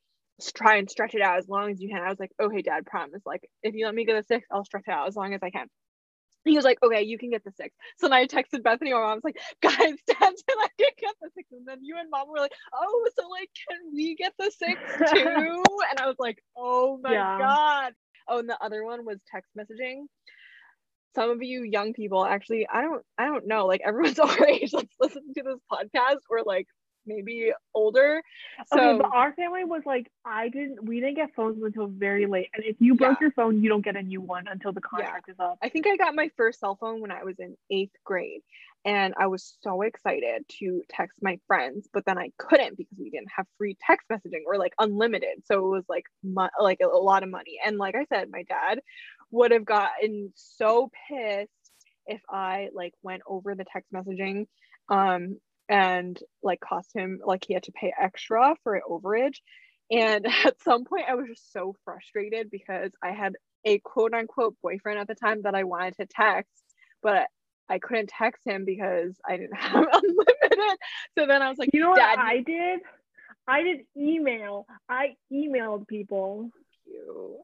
[0.54, 2.00] try and stretch it out as long as you can.
[2.02, 3.22] I was like, okay, dad, promise.
[3.26, 5.40] Like if you let me get a six, I'll stretch it out as long as
[5.42, 5.66] I can.
[6.44, 7.76] He was like, okay, you can get the six.
[7.98, 9.72] So then I texted Bethany, my mom's like, guys,
[10.06, 11.48] dad said I can get the six.
[11.52, 14.80] And then you and mom were like, oh, so like, can we get the six
[15.06, 15.18] too?
[15.90, 17.36] and I was like, oh my Yeah.
[17.36, 17.92] God.
[18.28, 20.06] Oh, and the other one was text messaging.
[21.14, 24.72] Some of you young people, actually, I don't, I don't know, like everyone's our age.
[24.72, 26.66] Let's listen to this podcast or like
[27.08, 28.22] maybe older.
[28.66, 30.84] So okay, but our family was like, I didn't.
[30.86, 32.50] We didn't get phones until very late.
[32.54, 33.26] And if you broke Yeah.
[33.26, 35.58] your phone, you don't get a new one until the contract is up.
[35.62, 38.42] I think I got my first cell phone when I was in eighth grade.
[38.84, 43.10] And I was so excited to text my friends, but then I couldn't because we
[43.10, 45.44] didn't have free text messaging or like unlimited.
[45.46, 47.58] So it was like mo- like a, a lot of money.
[47.64, 48.80] And like I said, my dad
[49.30, 51.50] would have gotten so pissed
[52.06, 54.46] if I like went over the text messaging
[54.88, 55.38] um
[55.68, 59.38] and like cost him like he had to pay extra for an overage.
[59.90, 64.56] And at some point I was just so frustrated because I had a quote unquote
[64.62, 66.62] boyfriend at the time that I wanted to text,
[67.02, 67.26] but
[67.68, 70.78] I couldn't text him because I didn't have unlimited.
[71.18, 72.80] So then I was like, You know what I did?
[73.46, 74.66] I did email.
[74.88, 76.50] I emailed people.
[76.86, 77.40] you.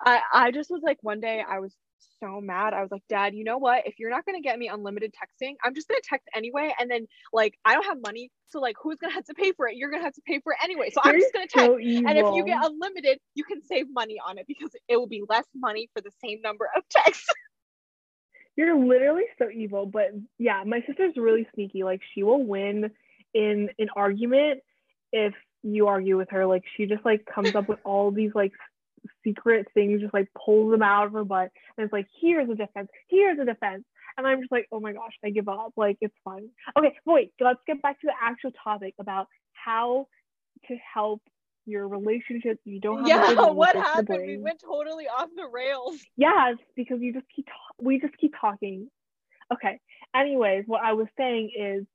[0.00, 1.74] I I just was like one day I was
[2.20, 2.74] so mad.
[2.74, 3.86] I was like, Dad, you know what?
[3.86, 6.74] If you're not gonna get me unlimited texting, I'm just gonna text anyway.
[6.78, 9.68] And then like I don't have money, so like who's gonna have to pay for
[9.68, 9.76] it?
[9.76, 10.90] You're gonna have to pay for it anyway.
[10.92, 11.66] So I'm just gonna text.
[11.66, 15.08] so and if you get unlimited, you can save money on it because it will
[15.08, 17.26] be less money for the same number of texts.
[18.56, 19.86] You're literally so evil.
[19.86, 21.82] But yeah, my sister's really sneaky.
[21.82, 22.90] Like she will win
[23.34, 24.60] in an argument
[25.12, 25.34] if
[25.64, 26.46] you argue with her.
[26.46, 28.52] Like she just like comes up with all these like
[29.22, 32.54] secret things, just like pulls them out of her butt, and it's like, here's a
[32.54, 33.84] defense, here's a defense.
[34.16, 35.72] And I'm just like, oh my gosh, I give up.
[35.76, 36.48] Like it's fine.
[36.78, 40.06] Okay, wait, let's get back to the actual topic about how
[40.68, 41.20] to help
[41.66, 42.58] your relationship.
[42.64, 44.26] You don't have yeah, what happened?
[44.26, 46.00] We went totally off the rails.
[46.16, 48.88] Yes, because you just keep ta- we just keep talking.
[49.52, 49.80] Okay.
[50.14, 51.86] Anyways, what I was saying is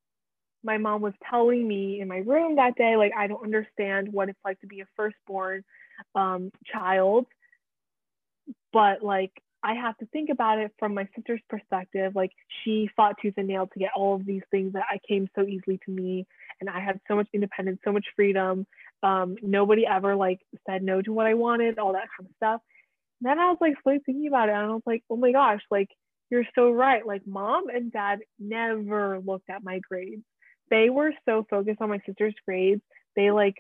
[0.64, 4.30] my mom was telling me in my room that day, like I don't understand what
[4.30, 5.64] it's like to be a firstborn
[6.16, 7.26] um, child,
[8.74, 9.32] but like
[9.62, 12.14] I have to think about it from my sister's perspective.
[12.16, 12.32] Like
[12.64, 15.44] she fought tooth and nail to get all of these things that I came so
[15.44, 16.26] easily to me,
[16.62, 18.66] and I had so much independence, so much freedom.
[19.04, 20.40] Um, nobody ever like
[20.70, 22.62] said no to what I wanted, all that kind of stuff
[23.22, 25.62] then I was like slowly thinking about it and I was like, oh my gosh,
[25.70, 25.90] like
[26.30, 27.06] you're so right.
[27.06, 30.24] Like mom and dad never looked at my grades.
[30.70, 32.82] They were so focused on my sister's grades.
[33.16, 33.56] They like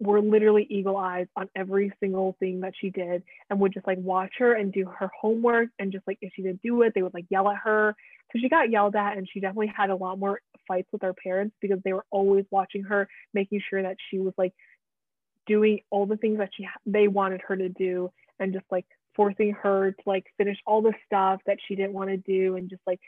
[0.00, 3.98] were literally eagle eyes on every single thing that she did and would just like
[3.98, 7.02] watch her and do her homework and just like if she didn't do it, they
[7.02, 7.94] would like yell at her.
[8.32, 11.12] So she got yelled at and she definitely had a lot more fights with her
[11.12, 14.54] parents because they were always watching her, making sure that she was like
[15.46, 19.52] doing all the things that she they wanted her to do and just like forcing
[19.52, 22.82] her to like finish all the stuff that she didn't want to do and just
[22.86, 23.00] like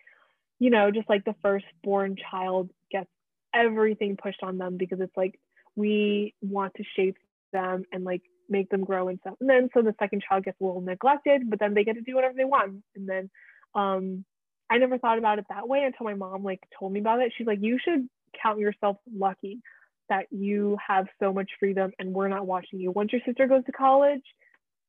[0.59, 3.09] you know just like the firstborn child gets
[3.55, 5.39] everything pushed on them because it's like
[5.77, 7.17] we want to shape
[7.53, 9.35] them and like make them grow and stuff.
[9.41, 12.03] And then so the second child gets a little neglected but then they get to
[12.03, 12.83] do whatever they want.
[12.95, 13.31] And then
[13.75, 14.25] um
[14.71, 17.33] i never thought about it that way until my mom like told me about it.
[17.37, 18.09] She's like you should
[18.41, 19.61] count yourself lucky
[20.09, 22.91] that you have so much freedom and we're not watching you.
[22.91, 24.25] Once your sister goes to college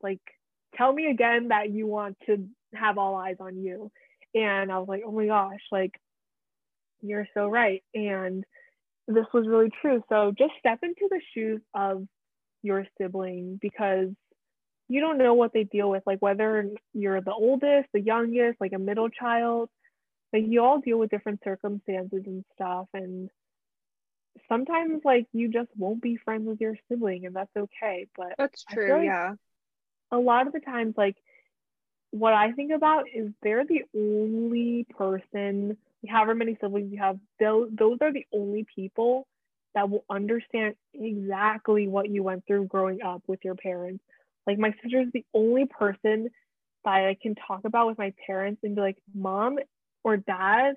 [0.01, 0.21] like
[0.75, 3.91] tell me again that you want to have all eyes on you.
[4.35, 5.93] And i was like oh my gosh like
[7.03, 7.83] you're so right.
[7.93, 8.43] And
[9.07, 12.07] this was really true so just step into the shoes of
[12.61, 14.09] your sibling because
[14.87, 18.73] you don't know what they deal with like whether you're the oldest the youngest like
[18.73, 19.69] a middle child
[20.31, 23.29] like you all deal with different circumstances and stuff and
[24.49, 28.63] sometimes like you just won't be friends with your sibling and that's okay but That's
[28.63, 28.97] true.
[28.97, 29.33] like yeah.
[30.11, 31.17] a lot of the times like
[32.11, 35.77] what i think about is they're the only person
[36.07, 39.27] however many siblings you have those, those are the only people
[39.75, 44.03] that will understand exactly what you went through growing up with your parents.
[44.45, 46.29] Like my sister is the only person
[46.85, 49.57] that i can talk about with my parents and be like mom
[50.03, 50.73] or dad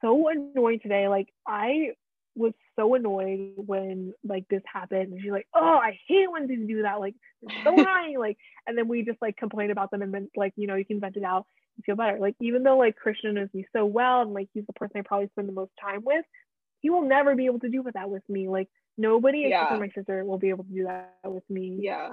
[0.00, 1.08] so annoying today.
[1.08, 1.90] Like i
[2.36, 5.12] was so annoyed when like this happened.
[5.12, 7.00] And she's like oh i hate when they do that.
[7.00, 7.14] Like
[7.64, 8.18] so annoying.
[8.18, 10.84] Like and then we just like complain about them and then like you know you
[10.84, 11.46] can vent it out
[11.82, 14.72] feel better like even though like christian knows me so well and like he's the
[14.74, 16.24] person i probably spend the most time with
[16.80, 19.88] he will never be able to do that with me like nobody except for my
[19.90, 22.12] sister will be able to do that with me Yeah.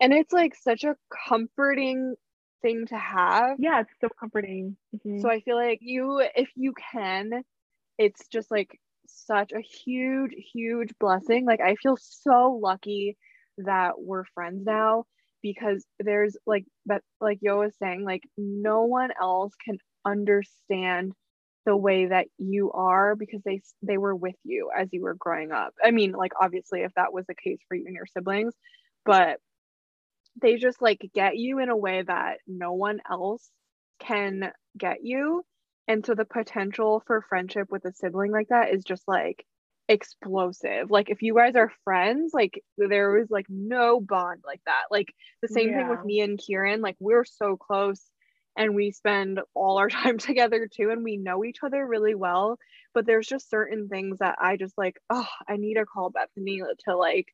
[0.00, 0.96] And it's like such a
[1.28, 2.16] comforting
[2.62, 3.58] thing to have.
[3.58, 5.20] yeah it's so comforting Mhm.
[5.20, 7.42] So I feel like you, if you can,
[7.98, 11.44] it's just like such a huge, huge blessing.
[11.46, 13.16] Like I feel so lucky
[13.58, 15.04] that we're friends now
[15.42, 21.12] because there's like, but like Yo was saying, like no one else can understand
[21.66, 25.52] the way that you are because they they were with you as you were growing
[25.52, 25.74] up.
[25.84, 28.54] I mean, like obviously if that was the case for you and your siblings,
[29.04, 29.38] but
[30.40, 33.50] they just like get you in a way that no one else
[34.00, 35.44] can get you.
[35.88, 39.44] And so the potential for friendship with a sibling like that is just like
[39.90, 40.88] explosive.
[40.88, 44.84] Like if you guys are friends, like there was like no bond like that.
[44.90, 45.08] Like
[45.42, 48.00] the same thing with me and Kieran, like we're so close
[48.56, 52.56] and we spend all our time together too and we know each other really well,
[52.94, 56.62] but there's just certain things that I just like, oh, I need to call Bethany
[56.86, 57.26] to like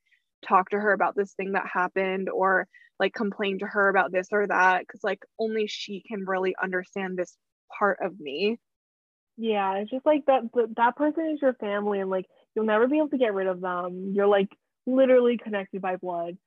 [0.49, 2.67] talk to her about this thing that happened or
[2.99, 7.19] like complain to her about this or that because like only she can really understand
[7.19, 7.37] this
[7.79, 8.59] part of me.
[9.37, 12.25] Yeah, it's just like that th- that person is your family and like
[12.57, 14.13] you'll never be able to get rid of them.
[14.15, 14.49] You're like
[14.87, 16.39] literally connected by blood.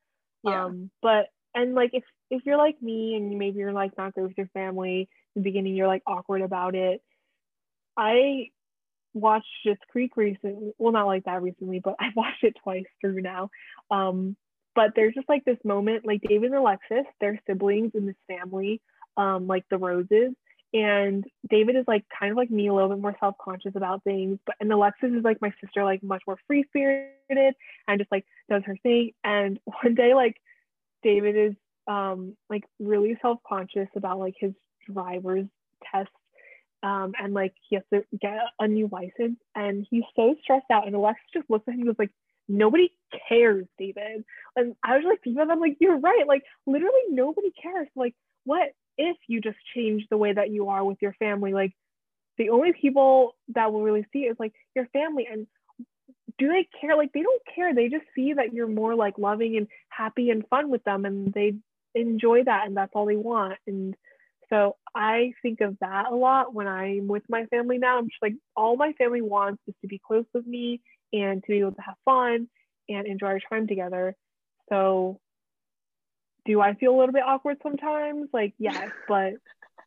[0.43, 0.65] Yeah.
[0.65, 4.23] Um but and like if if you're like me and maybe you're like not good
[4.23, 7.01] with your family in the beginning you're like awkward about it.
[7.95, 8.49] I
[9.13, 10.73] watched Schitt's Creek recently.
[10.77, 13.51] Well, not like that recently, but I've watched it twice through now.
[13.91, 14.35] Um
[14.75, 18.81] but there's just like this moment like David and Alexis, they're siblings in this family,
[19.15, 20.33] um like the Roses
[20.73, 24.03] and David is like kind of like me, a little bit more self conscious about
[24.03, 24.37] things.
[24.45, 27.55] But and Alexis is like my sister, like much more free spirited
[27.87, 29.11] and just like does her thing.
[29.23, 30.37] And one day, like
[31.03, 31.53] David is
[31.87, 34.53] um like really self conscious about like his
[34.91, 35.47] driver's
[35.91, 36.09] test.
[36.81, 40.85] Um, and like he has to get a new license and he's so stressed out.
[40.87, 42.11] And Alexis just looks at him and goes like,
[42.47, 42.93] nobody
[43.27, 44.23] cares, David.
[44.55, 46.25] And I was like thinking about that, I'm like, you're right.
[46.25, 47.89] Like literally nobody cares.
[47.97, 48.15] Like
[48.45, 51.73] what if you just change the way that you are with your family like
[52.37, 55.47] the only people that will really see is like your family and
[56.37, 56.95] do they care?
[56.95, 57.75] Like they don't care.
[57.75, 61.33] They just see that you're more like loving and happy and fun with them and
[61.33, 61.55] they
[61.95, 63.95] enjoy that and that's all they want and
[64.49, 67.97] so i think of that a lot when i'm with my family now.
[67.97, 70.81] I'm just like all my family wants is to be close with me
[71.13, 72.47] and to be able to have fun
[72.87, 74.15] and enjoy our time together.
[74.69, 75.19] So
[76.49, 78.27] do I feel a little bit awkward sometimes?
[78.33, 79.33] Like, yes, but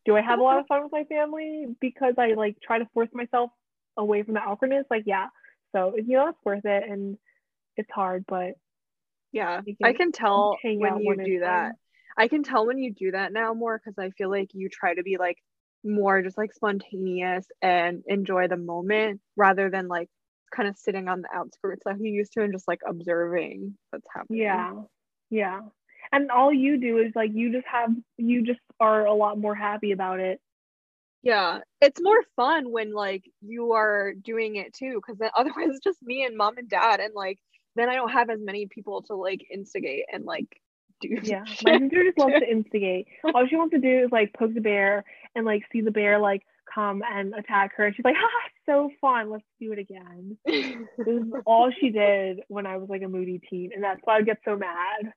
[0.06, 2.88] do I have a lot of fun with my family because I like try to
[2.94, 3.50] force myself
[3.96, 4.86] away from the awkwardness?
[4.88, 5.26] Like, yeah.
[5.74, 7.18] So you know, it's worth it, and
[7.76, 8.52] it's hard, but
[9.32, 9.60] Yeah.
[9.66, 11.64] we I can can tell when you do that.
[11.64, 11.72] fun.
[12.16, 14.94] I can tell when you do that now more because I feel like you try
[14.94, 15.38] to be like
[15.82, 20.08] more just like spontaneous and enjoy the moment rather than like
[20.54, 24.06] kind of sitting on the outskirts like you used to and just like observing what's
[24.14, 24.42] happening.
[24.42, 24.74] Yeah,
[25.30, 25.60] yeah.
[26.12, 29.54] And all you do is like you just have you just are a lot more
[29.54, 30.40] happy about it.
[31.22, 31.60] Yeah.
[31.80, 36.02] It's more fun when like you are doing it too because then otherwise it's just
[36.02, 37.38] me and mom and dad and like
[37.76, 40.60] then I don't have as many people to like instigate and like
[41.00, 42.40] do Yeah, my sister just loves to.
[42.40, 43.06] to instigate.
[43.34, 45.04] All she wants to do is like poke the bear
[45.34, 46.42] and like see the bear like
[46.72, 47.86] come and attack her.
[47.86, 49.30] And she's like, ah, so fun.
[49.30, 50.36] Let's do it again.
[50.46, 54.16] This is all she did when I was like a moody teen, and that's why
[54.16, 55.12] I get so mad.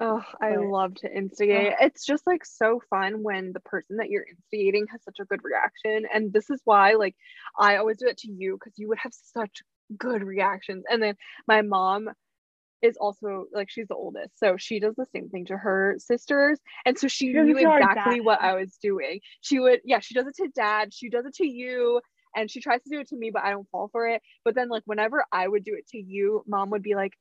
[0.00, 1.74] Oh, I But- love to instigate.
[1.80, 5.44] It's just like so fun when the person that you're instigating has such a good
[5.44, 6.06] reaction.
[6.12, 7.14] And this is why, like,
[7.58, 9.62] I always do it to you because you would have such
[9.96, 10.84] good reactions.
[10.90, 11.16] And then
[11.46, 12.10] my mom
[12.82, 14.38] is also like, she's the oldest.
[14.38, 16.58] So she does the same thing to her sisters.
[16.84, 18.42] And so she knew it to our exactly what.
[18.42, 19.20] I was doing.
[19.42, 22.00] She would, yeah, she does it to dad, she does it to you.
[22.36, 24.20] And she tries to do it to me, but I don't fall for it.
[24.44, 27.12] But then, like, whenever I would do it to you, mom would be like,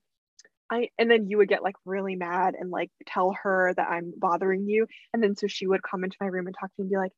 [0.72, 4.14] I and then you would get like really mad and like tell her that I'm
[4.18, 4.88] bothering you.
[5.14, 6.97] And then so she would come into my room and talk to me and be
[6.97, 7.11] like,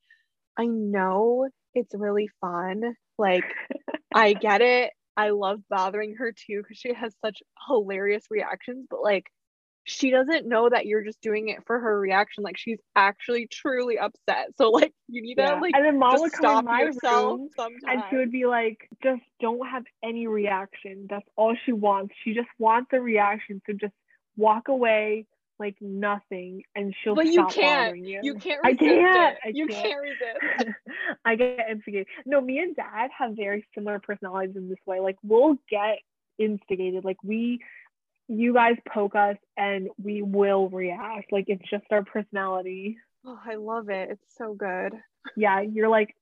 [0.58, 2.96] I know it's really fun.
[3.18, 3.46] Like,
[4.14, 4.92] I get it.
[5.18, 9.26] I love bothering her too because she has such hilarious reactions, but like,
[9.86, 12.44] she doesn't know that you're just doing it for her reaction.
[12.44, 14.50] Like she's actually truly upset.
[14.58, 15.56] So like you need Yeah.
[15.56, 17.84] to like and then mom just would come stop in my yourself room sometimes.
[17.88, 21.08] and she would be like, just don't have any reaction.
[21.10, 22.14] That's all she wants.
[22.24, 23.62] She just wants a reaction.
[23.66, 23.94] So just
[24.38, 25.26] walk away
[25.60, 27.98] like nothing and she'll but you can't.
[27.98, 28.20] you.
[28.24, 29.38] You can't I resist can't.
[29.38, 29.38] it.
[29.46, 29.84] I you can't.
[29.84, 30.76] can't resist.
[31.26, 32.08] I get instigated.
[32.26, 35.00] No, me and dad have very similar personalities in this way.
[35.00, 36.00] Like we'll get
[36.38, 37.06] instigated.
[37.06, 37.60] Like we
[38.28, 41.32] you guys poke us and we will react.
[41.32, 42.98] Like it's just our personality.
[43.26, 44.12] Oh, I love it.
[44.12, 44.94] It's so good.
[45.36, 46.16] Yeah, you're like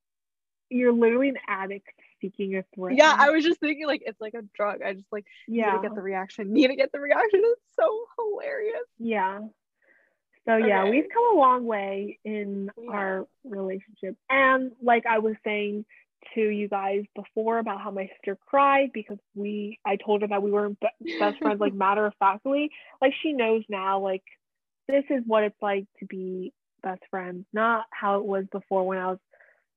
[0.69, 1.89] you're literally an addict
[2.21, 2.95] seeking a thrill.
[2.95, 4.81] Yeah, I was just thinking like it's like a drug.
[4.81, 5.71] I just like yeah.
[5.71, 6.53] need to get the reaction.
[6.53, 7.41] Need to get the reaction.
[7.43, 8.83] It's so hilarious.
[8.97, 9.39] Yeah.
[10.45, 14.17] So yeah, we've come a long way in We our relationship.
[14.29, 15.85] And like I was saying
[16.35, 20.41] to you guys before about how my sister cried because we I told her that
[20.43, 22.69] we weren't be- best friends like matter of factly.
[23.01, 24.23] Like she knows now like
[24.87, 28.97] this is what it's like to be best friends, not how it was before when
[28.97, 29.19] I was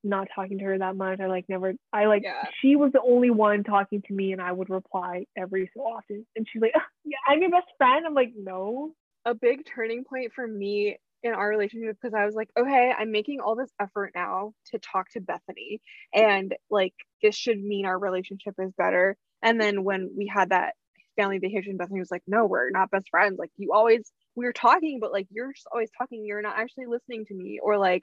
[0.05, 1.20] not talking to her that much.
[1.20, 2.44] I like never I like Yeah.
[2.61, 6.26] she was the only one talking to me and I would reply every so often.
[6.36, 6.72] And she's like,
[7.05, 8.07] Yeah, I'm your best friend.
[8.07, 8.92] I'm like, no.
[9.24, 13.11] a big turning point for me in our relationship because I was like, okay, I'm
[13.11, 15.81] making all this effort now to talk to Bethany,
[16.14, 19.17] and like this should mean our relationship is better.
[19.43, 20.75] And then when we had that
[21.17, 23.39] family vacation, Bethany was like, no, we're not best friends.
[23.39, 26.25] Like you always, we were talking, but like you're just always talking.
[26.25, 28.03] You're not actually listening to me, or like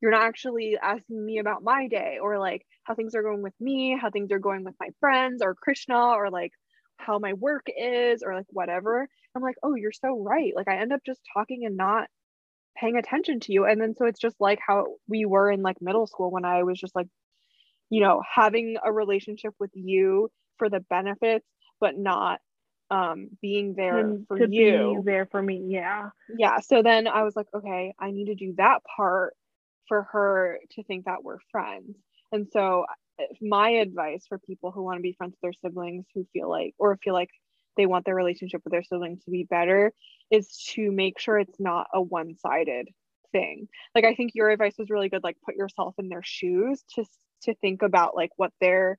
[0.00, 3.54] you're not actually asking me about my day, or like how things are going with
[3.60, 6.52] me, how things are going with my friends, or Krishna, or like
[6.96, 9.08] how my work is, or like whatever.
[9.34, 10.52] I'm like, oh, you're so right.
[10.54, 12.08] Like I end up just talking and not
[12.76, 13.64] paying attention to you.
[13.64, 16.62] And then so it's just like how we were in like middle school when I
[16.62, 17.08] was just like,
[17.90, 21.46] you know, having a relationship with you for the benefits,
[21.80, 22.40] but not
[22.90, 25.02] um being there and for you.
[25.04, 25.62] there for me.
[25.66, 26.10] Yeah.
[26.36, 26.60] Yeah.
[26.60, 29.34] So then I was like, okay, I need to do that part
[29.88, 31.96] for her to think that we're friends.
[32.30, 32.86] And so
[33.20, 36.48] uh, my advice for people who want to be friends with their siblings who feel
[36.48, 37.30] like or feel like
[37.76, 39.92] they want their relationship with their siblings to be better
[40.30, 42.88] is to make sure it's not a one-sided
[43.32, 43.68] thing.
[43.94, 47.04] Like I think your advice was really good like put yourself in their shoes to
[47.42, 48.98] to think about like what their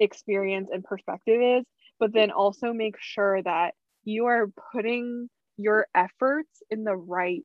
[0.00, 1.64] experience and perspective is,
[1.98, 7.44] but then also make sure that you are putting your efforts in the right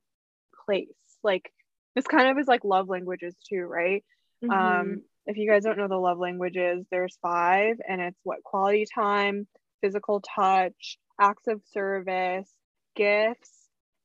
[0.66, 0.88] place.
[1.22, 1.52] Like
[1.94, 4.04] this kind of is like love languages too, right?
[4.42, 4.50] Mhm.
[4.52, 8.86] Um, if you guys don't know the love languages, there's five, and it's what quality
[8.92, 9.46] time,
[9.80, 12.48] physical touch, acts of service,
[12.96, 13.50] gifts,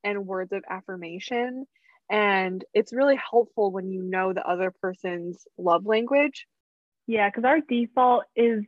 [0.03, 1.65] and words of affirmation.
[2.09, 6.45] And it's really helpful when you know the other person's love language.
[7.07, 8.63] yeah, because our default is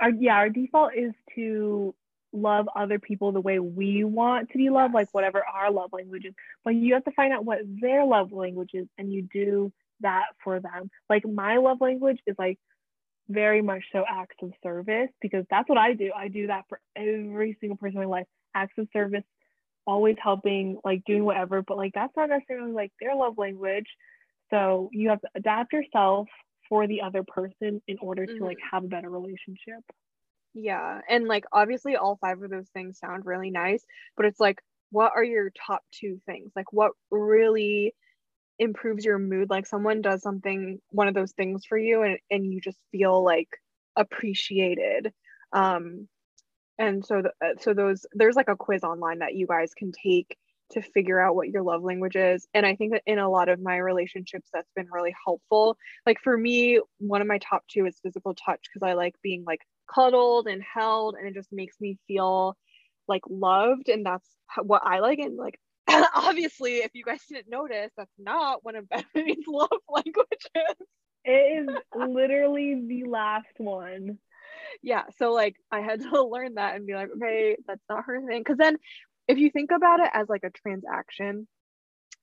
[0.00, 1.94] our yeah, our default is to
[2.32, 6.24] love other people the way we want to be loved, like whatever our love language
[6.24, 6.34] is.
[6.64, 10.26] But you have to find out what their love language is and you do that
[10.44, 10.90] for them.
[11.08, 12.58] Like my love language is like
[13.28, 16.10] very much so acts of service because that's what I do.
[16.16, 18.26] I do that for every single person in my life.
[18.54, 19.24] Acts of service,
[19.86, 23.86] always helping, like doing whatever, but like that's not necessarily like their love language.
[24.50, 26.28] So you have to adapt yourself
[26.68, 28.76] for the other person in order to like mm-hmm.
[28.76, 29.82] have a better relationship.
[30.54, 31.00] Yeah.
[31.08, 33.84] And like obviously all five of those things sound really nice,
[34.16, 34.58] but it's like
[34.90, 36.52] what are your top two things?
[36.56, 37.94] Like what really
[38.58, 39.50] improves your mood?
[39.50, 43.22] Like someone does something one of those things for you and, and you just feel
[43.22, 43.48] like
[43.96, 45.12] appreciated.
[45.52, 46.08] Um
[46.78, 49.92] and so the, uh, so those there's like a quiz online that you guys can
[49.92, 50.36] take
[50.70, 53.48] to figure out what your love language is and i think that in a lot
[53.48, 57.86] of my relationships that's been really helpful like for me one of my top two
[57.86, 59.60] is physical touch because i like being like
[59.92, 62.56] cuddled and held and it just makes me feel
[63.06, 64.28] like loved and that's
[64.62, 65.58] what i like and like
[66.14, 70.76] obviously if you guys didn't notice that's not one of Bethany's love languages
[71.24, 74.18] It is literally the last one.
[74.82, 78.20] yeah so like i had to learn that and be like okay that's not her
[78.26, 78.76] thing because then
[79.28, 81.46] if you think about it as like a transaction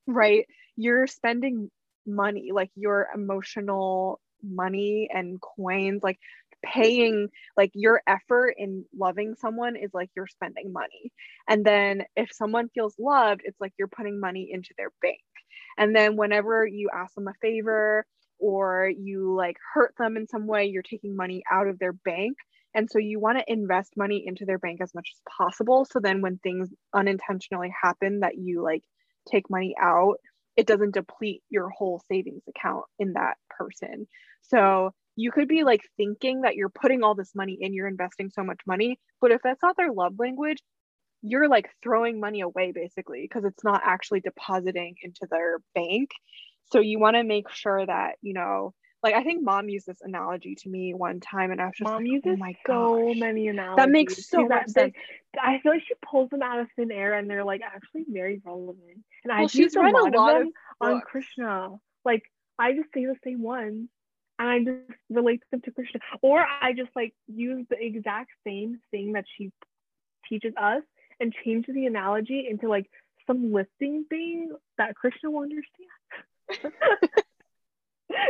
[0.06, 0.46] right
[0.76, 1.70] you're spending
[2.06, 6.18] money like your emotional money and coins like
[6.72, 11.12] paying like your effort in loving someone is like you're spending money.
[11.48, 15.20] And then if someone feels loved it's like you're putting money into their bank.
[15.78, 18.04] And then whenever you ask them a favor
[18.38, 22.36] or you like hurt them in some way you're taking money out of their bank.
[22.74, 25.86] And so you want to invest money into their bank as much as possible.
[25.90, 28.82] So then when things unintentionally happen that you like
[29.30, 30.16] take money out
[30.56, 34.08] it doesn't deplete your whole savings account in that person.
[34.42, 38.30] So you could be like thinking that you're putting all this money in, you're investing
[38.30, 40.58] so much money, but if that's not their love language,
[41.22, 46.10] you're like throwing money away basically because it's not actually depositing into their bank.
[46.70, 50.00] So you want to make sure that, you know, like I think mom used this
[50.02, 53.06] analogy to me one time and I was just Mom like, uses oh my so
[53.06, 53.16] gosh.
[53.18, 53.76] many analogies.
[53.76, 54.94] That makes so much sense.
[55.40, 58.40] I feel like she pulls them out of thin air and they're like actually very
[58.44, 59.04] relevant.
[59.24, 61.00] And Well, I've she's read a lot, lot of of on.
[61.02, 61.70] Krishna.
[62.04, 62.22] Like
[62.58, 63.88] I just say the same ones
[64.38, 66.00] and I just relate them to Krishna.
[66.22, 69.52] Or I just like use the exact same thing that she
[70.28, 70.82] teaches us
[71.20, 72.90] and change the analogy into like
[73.26, 76.72] some lifting thing that Krishna will understand.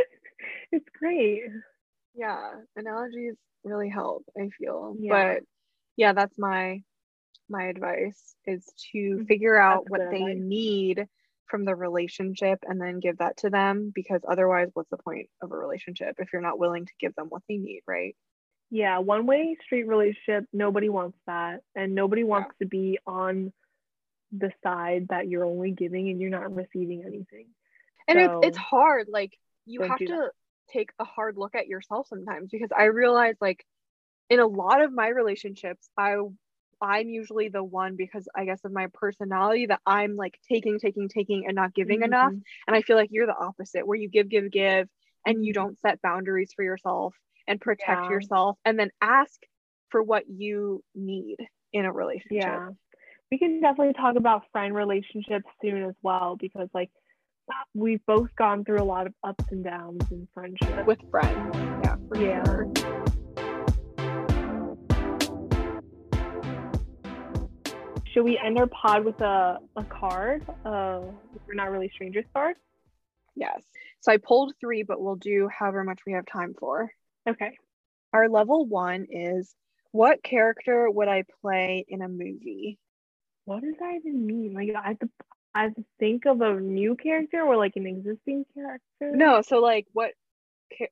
[0.71, 1.43] it's great.
[2.15, 5.35] yeah analogies really help i feel Yeah.
[5.35, 5.43] but
[5.97, 6.81] yeah that's my
[7.49, 9.27] my advice is to Mhm.
[9.27, 10.37] figure out That's what they advice.
[10.41, 11.07] need
[11.49, 15.51] from the relationship and then give that to them because otherwise what's the point of
[15.51, 18.15] a relationship if you're not willing to give them what they need right
[18.69, 21.61] Yeah, one way street relationship, nobody wants that.
[21.75, 23.53] And nobody wants to be on
[24.31, 27.47] the side that you're only giving and you're not receiving anything.
[28.07, 30.31] and it's it's hard like you have to that.
[30.69, 33.65] take a hard look at yourself sometimes because i realize like
[34.29, 36.17] in a lot of my relationships i
[36.81, 41.07] i'm usually the one because i guess of my personality that i'm like taking taking
[41.09, 42.41] taking and not giving enough Mhm.
[42.67, 44.87] and i feel like you're the opposite where you give give give
[45.25, 45.55] and you Mhm.
[45.55, 47.15] don't set boundaries for yourself
[47.47, 48.09] and protect Yeah.
[48.09, 49.39] yourself and then ask
[49.89, 51.37] for what you need
[51.73, 52.69] in a relationship Yeah.
[53.29, 56.89] We can definitely talk about friend relationships soon as well because like
[57.73, 60.85] we've both gone through a lot of ups and downs in friendship.
[60.85, 62.43] with friends yeah for Yeah.
[62.43, 63.06] sure
[68.17, 70.43] Should we end our pod with a, a card?
[70.65, 71.01] Uh
[71.47, 72.55] we're not really strangers card?
[73.35, 73.61] yes
[73.99, 76.89] so i pulled three but we'll do however much we have time for
[77.27, 77.57] Okay.
[78.13, 79.53] Our level one is
[79.91, 82.79] what character would I play in a movie?
[83.45, 84.53] What does that even mean?
[84.53, 85.09] Like I have to
[85.53, 89.11] I have to think of a new character or like an existing character?
[89.11, 90.11] No, so like what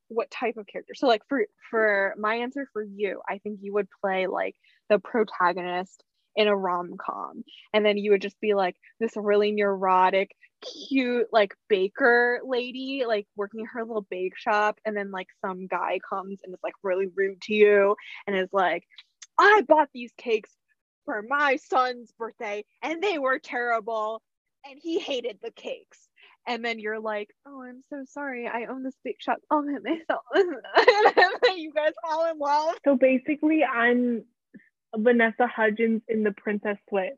[0.08, 0.94] what type of character?
[0.94, 4.56] So like for for my answer for you, I think you would play like
[4.90, 6.04] the protagonist
[6.36, 7.44] in a rom-com.
[7.74, 10.32] And then you would just be like this really neurotic
[10.62, 14.80] cute like baker lady like working her little bake shop.
[14.86, 17.96] And then like some guy comes and is like really rude to you
[18.28, 18.84] and is like
[19.38, 20.52] i bought these cakes
[21.04, 24.22] for my son's birthday and they were terrible
[24.68, 26.08] and he hated the cakes.
[26.48, 28.48] And then you're like oh i'm so sorry.
[28.48, 30.24] I own this bake shop all by myself.
[31.18, 32.76] And then you guys fall in love.
[32.84, 34.24] So basically I'm
[34.98, 37.14] Vanessa Hudgens in the Princess Switch.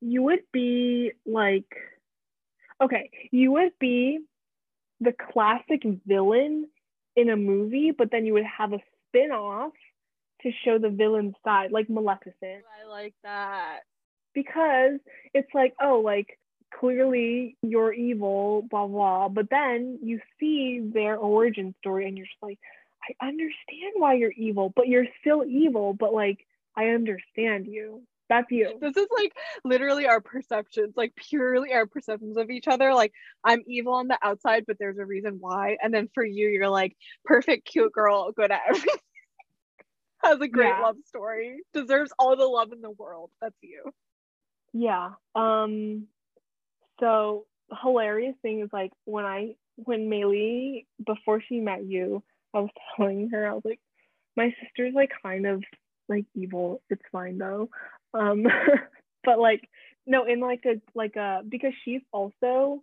[0.00, 1.66] You would be like
[2.82, 4.20] okay, you would be
[5.00, 6.66] the classic villain
[7.14, 8.78] in a movie, but then you would have a
[9.08, 9.72] spin-off
[10.42, 12.64] to show the villain side, like Maleficent.
[12.82, 13.80] i like that
[14.34, 14.98] because
[15.34, 16.38] it's like, oh, like
[16.78, 19.28] clearly you're evil, blah blah.
[19.28, 22.58] But then you see their origin story, and you're just like,
[23.20, 25.94] I understand why you're evil, but you're still evil.
[25.94, 26.46] But like,
[26.76, 28.02] I understand you.
[28.28, 28.78] That's you.
[28.80, 29.32] this is like
[29.64, 33.12] literally our perceptions like purely our perceptions of each other like
[33.42, 36.68] i'm evil on the outside but there's a reason why and then for you you're
[36.68, 38.94] like perfect cute girl good at everything
[40.22, 40.80] has a great Yeah.
[40.82, 43.90] love story deserves all the love in the world that's you
[44.72, 45.10] Yeah.
[45.34, 46.06] Um.
[47.00, 47.46] So
[47.82, 52.22] hilarious thing is like when I when Maylee before she met you,
[52.54, 53.80] I was telling her I was like,
[54.36, 55.64] my sister's like kind of
[56.10, 56.82] like evil.
[56.90, 57.70] It's fine though.
[58.12, 58.44] Um.
[59.24, 59.68] but like
[60.06, 62.82] no, in like a like a because she's also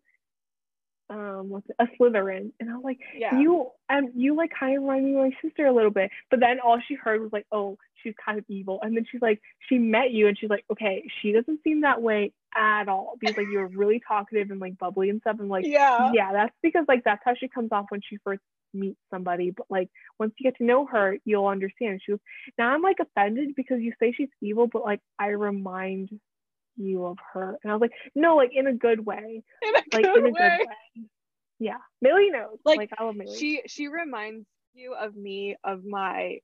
[1.10, 4.76] um what's it, a Slytherin, and I was like, yeah you and you like kind
[4.76, 7.32] of remind me of my sister a little bit but then all she heard was
[7.32, 10.50] like oh she's kind of evil and then she's like she met you and she's
[10.50, 14.60] like okay she doesn't seem that way at all because like you're really talkative and
[14.60, 17.70] like bubbly and stuff and like yeah yeah that's because like that's how she comes
[17.72, 18.42] off when she first
[18.74, 19.90] meets somebody but like
[20.20, 22.02] once you get to know her you'll understand.
[22.06, 22.22] She was
[22.58, 26.10] now i'm like offended because you say she's evil but like i remind
[26.76, 27.58] you of her.
[27.64, 29.44] And i was like no like in a good way.
[29.64, 30.32] In a like good in a way.
[30.32, 31.06] good way.
[31.60, 31.78] Yeah.
[32.02, 32.58] Millie knows.
[32.66, 33.38] Like, like, i love Millie.
[33.38, 34.46] she she reminds
[34.76, 36.38] you of me of my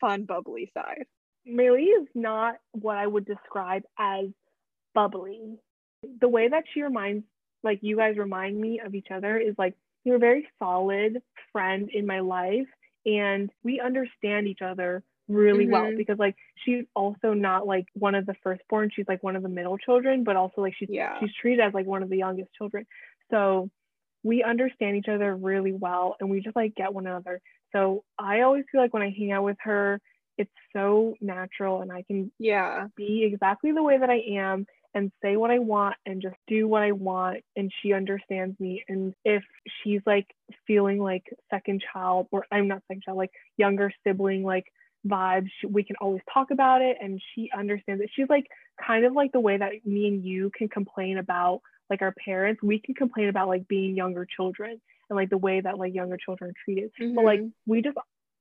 [0.00, 1.04] fun bubbly side.
[1.46, 4.26] Millie is not what I would describe as
[4.94, 5.58] bubbly.
[6.20, 7.24] The way that she reminds,
[7.62, 9.74] like you guys remind me of each other, is like
[10.08, 11.22] you're a very solid
[11.52, 12.68] friend in my life,
[13.06, 15.96] and we understand each other really well Mhm.
[15.98, 19.48] because like she's also not like one of the firstborn she's like one of the
[19.48, 21.18] middle children but also like she's Yeah.
[21.20, 22.86] she's treated as like one of the youngest children
[23.30, 23.70] So
[24.24, 27.40] we understand each other really well and we just like get one another.
[27.72, 30.00] So I always feel like when I hang out with her,
[30.38, 32.88] it's so natural and I can Yeah.
[32.96, 36.66] be exactly the way that I am and say what I want and just do
[36.66, 38.84] what I want and she understands me.
[38.88, 39.42] And if
[39.82, 40.26] she's like
[40.66, 44.64] feeling like second child or I'm not second child like younger sibling like
[45.06, 48.10] vibes we can always talk about it and she understands it.
[48.14, 48.46] She's like
[48.84, 51.60] kind of like the way that me and you can complain about
[51.90, 52.62] like our parents.
[52.62, 56.16] We can complain about like being younger children and like the way that like younger
[56.16, 56.90] children are treated.
[56.98, 57.52] But like Mhm.
[57.66, 57.96] we just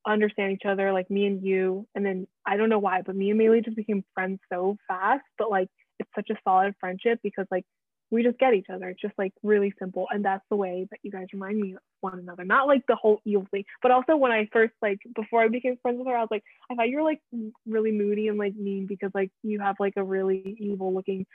[0.06, 3.30] understand each other like me and you and then i don't know why but me
[3.30, 5.70] and Maylee just became friends so fast but like
[6.00, 7.66] it's such a solid friendship because like
[8.10, 11.00] we just get each other it's just like really simple and that's the way that
[11.04, 14.16] you guys remind me of one another not like the whole evil thing but also
[14.16, 16.88] when i first like before i became friends with her i was like i thought
[16.88, 17.20] you were like
[17.66, 21.26] really moody and like mean because like you have like a really evil looking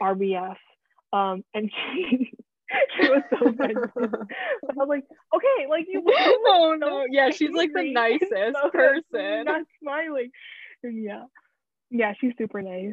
[0.00, 0.56] rbf
[1.12, 2.32] um and she
[2.96, 5.04] she was so but i was like
[5.34, 7.06] okay like you oh so no.
[7.10, 9.44] Yeah, she's like the nicest so person.
[9.44, 10.30] Not smiling.
[10.82, 11.24] And yeah.
[11.90, 12.92] Yeah, she's super nice.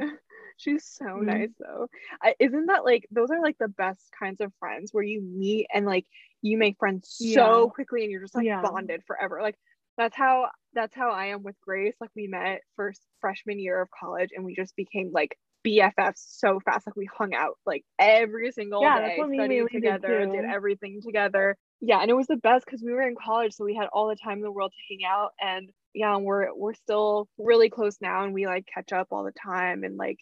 [0.60, 1.22] She's so Mhm.
[1.22, 1.88] nice though.
[2.22, 5.68] I, isn't that like those are like the best kinds of friends where you meet
[5.74, 6.06] and like
[6.42, 8.62] you make friends so quickly and you're just like Yeah.
[8.62, 9.42] bonded forever.
[9.42, 9.56] Like
[9.98, 11.96] that's how that's how I am with Grace.
[12.02, 16.60] Like we met first freshman year of college and we just became like BFFs so
[16.60, 16.86] fast.
[16.88, 20.02] Like we hung out like every single Yeah, day, that's what me studied Bailey did
[20.02, 21.58] together, did everything together.
[21.82, 24.08] Yeah, and it was the best because we were in college, so we had all
[24.10, 25.32] the time in the world to hang out.
[25.42, 29.24] And yeah, and we're we're still really close now, and we like catch up all
[29.24, 29.84] the time.
[29.84, 30.18] And like,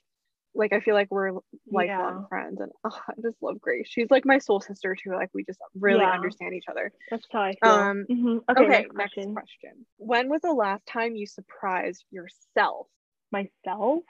[0.58, 1.32] like I feel like we're
[1.72, 2.28] lifelong Yeah.
[2.30, 3.88] friends, and oh, I just love Grace.
[3.90, 5.12] She's like my soul sister too.
[5.14, 6.12] Like we just really Yeah.
[6.12, 6.92] understand each other.
[7.10, 7.72] That's how I feel.
[7.74, 8.38] Um, Mhm.
[8.50, 9.34] Okay, Okay, next next question.
[9.34, 9.86] question.
[9.98, 12.88] When was the last time you surprised yourself?
[13.32, 14.04] Myself?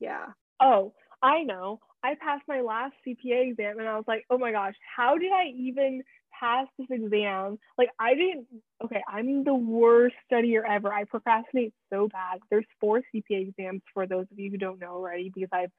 [0.00, 0.26] Yeah.
[0.60, 1.80] Oh, I know.
[2.02, 5.32] I passed my last CPA exam and I was like, oh my gosh, how did
[5.32, 6.02] I even
[6.38, 7.58] pass this exam?
[7.76, 8.46] Like, I didn't.
[8.84, 10.92] Okay, I'm the worst studier ever.
[10.92, 12.40] I procrastinate so bad.
[12.50, 15.72] There's four CPA exams for those of you who don't know already because I've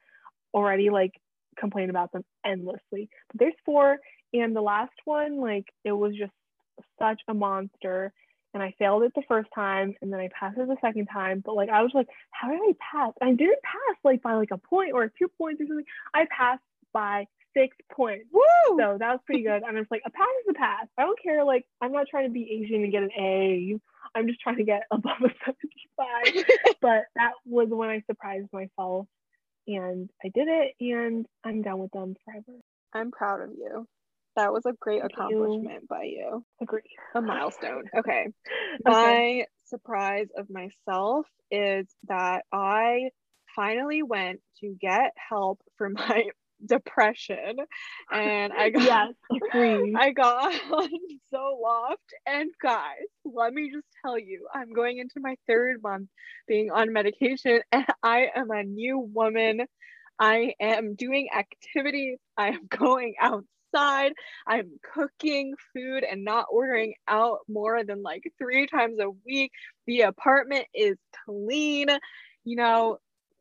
[0.54, 1.12] already like
[1.58, 3.08] complained about them endlessly.
[3.28, 3.98] But there's four,
[4.32, 6.32] and the last one, like, it was just
[6.98, 8.12] such a monster.
[8.52, 11.40] And I failed it the first time, and then I passed it the second time.
[11.44, 13.12] But like, I was like, how did I pass?
[13.22, 15.84] I didn't pass like by like a point or two points or something.
[16.12, 16.62] I passed
[16.92, 18.26] by six points.
[18.32, 18.76] Woo!
[18.78, 19.62] So that was pretty good.
[19.62, 20.86] And I was like, a pass is a pass.
[20.98, 21.44] I don't care.
[21.44, 23.78] Like, I'm not trying to be Asian and get an A.
[24.14, 26.44] I'm just trying to get above a 75.
[26.80, 29.06] but that was when I surprised myself.
[29.66, 32.58] And I did it, and I'm done with them forever.
[32.92, 33.86] I'm proud of you.
[34.36, 35.44] That was a great Thank you.
[35.44, 36.44] accomplishment by you.
[36.60, 36.80] Agree.
[37.14, 37.84] A milestone.
[37.98, 38.28] Okay.
[38.28, 38.32] Okay.
[38.84, 43.10] My surprise of myself is that I
[43.54, 46.24] finally went to get help for my
[46.66, 47.56] depression
[48.12, 49.14] and I got Yes.
[49.96, 50.88] I got so
[51.34, 51.96] Zoloft
[52.26, 56.08] and guys, let me just tell you, I'm going into my third month
[56.46, 59.62] being on medication and I am a new woman.
[60.18, 62.18] I am doing activities.
[62.36, 64.12] I am going outside.
[64.46, 69.52] I'm cooking food and not ordering out more than like three times a week.
[69.86, 71.88] The apartment is clean.
[72.44, 72.98] You know,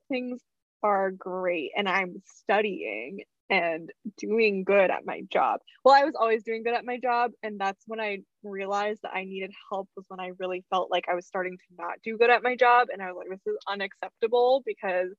[0.09, 0.39] things
[0.83, 5.59] are great and I'm studying and doing good at my job.
[5.83, 9.13] Well, I was always doing good at my job and that's when I realized that
[9.13, 12.17] I needed help was when I really felt like I was starting to not do
[12.17, 15.09] good at my job and I was like this is unacceptable because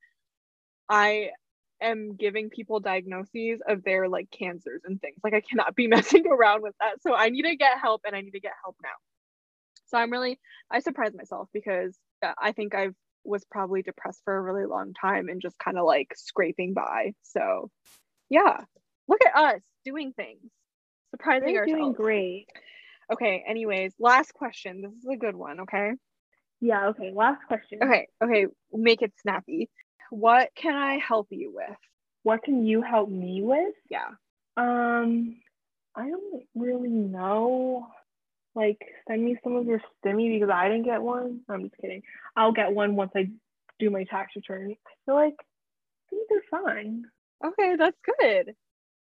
[0.88, 1.30] I
[1.82, 5.16] am giving people diagnoses of their like cancers and things.
[5.24, 7.02] Like I cannot be messing around with that.
[7.02, 8.90] So I need to get help and I need to get help now.
[9.86, 10.38] So I'm really
[10.70, 12.94] I surprised myself because uh, I think I've
[13.24, 17.12] was probably depressed for a really long time and just kind of like scraping by.
[17.22, 17.70] So
[18.28, 18.60] yeah,
[19.08, 20.50] look at us doing things,
[21.10, 21.80] surprising You're ourselves.
[21.80, 22.46] doing great.
[23.12, 24.82] Okay, anyways, last question.
[24.82, 25.92] This is a good one, okay?
[26.60, 27.10] Yeah, okay.
[27.14, 27.80] Last question.
[27.82, 29.68] Okay, okay, make it snappy.
[30.10, 31.76] What can I help you with?
[32.22, 33.74] What can you help me with?
[33.88, 34.08] Yeah.
[34.56, 35.36] Um,
[35.96, 37.88] I don't really know.
[38.54, 41.40] Like, send me some of your stimmy because I didn't get one.
[41.48, 42.02] I'm just kidding.
[42.36, 43.30] I'll get one once I
[43.78, 44.72] do my tax return.
[44.72, 47.04] I feel like I think they're fine.
[47.44, 48.54] Okay, that's good.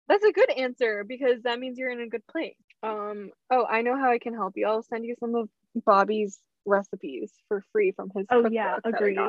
[0.07, 2.55] That's a good answer because that means you're in a good place.
[2.83, 4.67] Um, oh, I know how I can help you.
[4.67, 5.49] I'll send you some of
[5.85, 9.19] Bobby's recipes for free from his Oh yeah, agreed.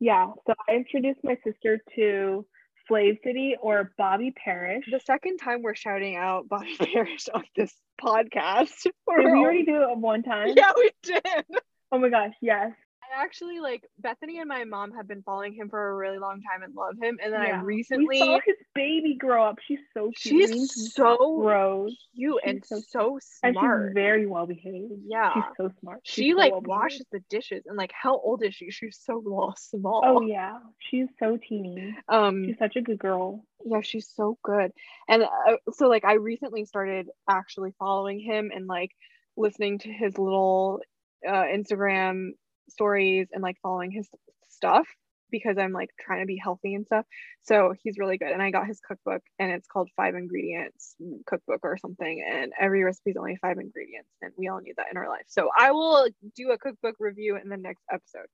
[0.00, 2.44] Yeah, so I introduced my sister to
[2.90, 4.84] FlavCity or Bobby Parrish.
[4.90, 8.82] The second time we're shouting out Bobby Parrish on this podcast.
[8.82, 10.52] Did we already do it one time?
[10.56, 11.44] Yeah, we did.
[11.92, 12.72] Oh my gosh, yes.
[13.16, 16.62] Actually like Bethany and my mom have been following him for a really long time
[16.62, 17.18] and love him.
[17.22, 17.60] And then Yeah.
[17.60, 19.58] I We recently saw his baby grow up.
[19.66, 20.50] She's so cute.
[20.50, 21.92] she's so gross.
[22.14, 23.88] cute and so so, And smart.
[23.90, 24.92] she's very well behaved.
[25.06, 25.32] Yeah.
[25.34, 26.00] She's so smart.
[26.04, 26.68] She's she so like well-behaved.
[26.68, 28.70] washes the dishes and like how old is she?
[28.70, 29.22] She's so
[29.56, 30.02] small.
[30.04, 30.58] Oh yeah.
[30.78, 31.96] She's so teeny.
[32.08, 33.44] Um She's such a good girl.
[33.64, 34.72] yeah, she's so good.
[35.08, 38.90] And uh, so like I recently started actually following him and like
[39.36, 40.80] listening to his little
[41.26, 42.30] uh, Instagram
[42.68, 44.08] stories and like following his
[44.48, 44.86] stuff
[45.30, 47.04] because I'm like trying to be healthy and stuff.
[47.42, 48.30] So he's really good.
[48.30, 50.94] And I got his cookbook and it's called Five Ingredients
[51.26, 52.24] Cookbook or something.
[52.30, 54.10] And every recipe is only five ingredients.
[54.22, 55.24] And we all need that in our life.
[55.26, 58.28] So I will do a cookbook review in the next episode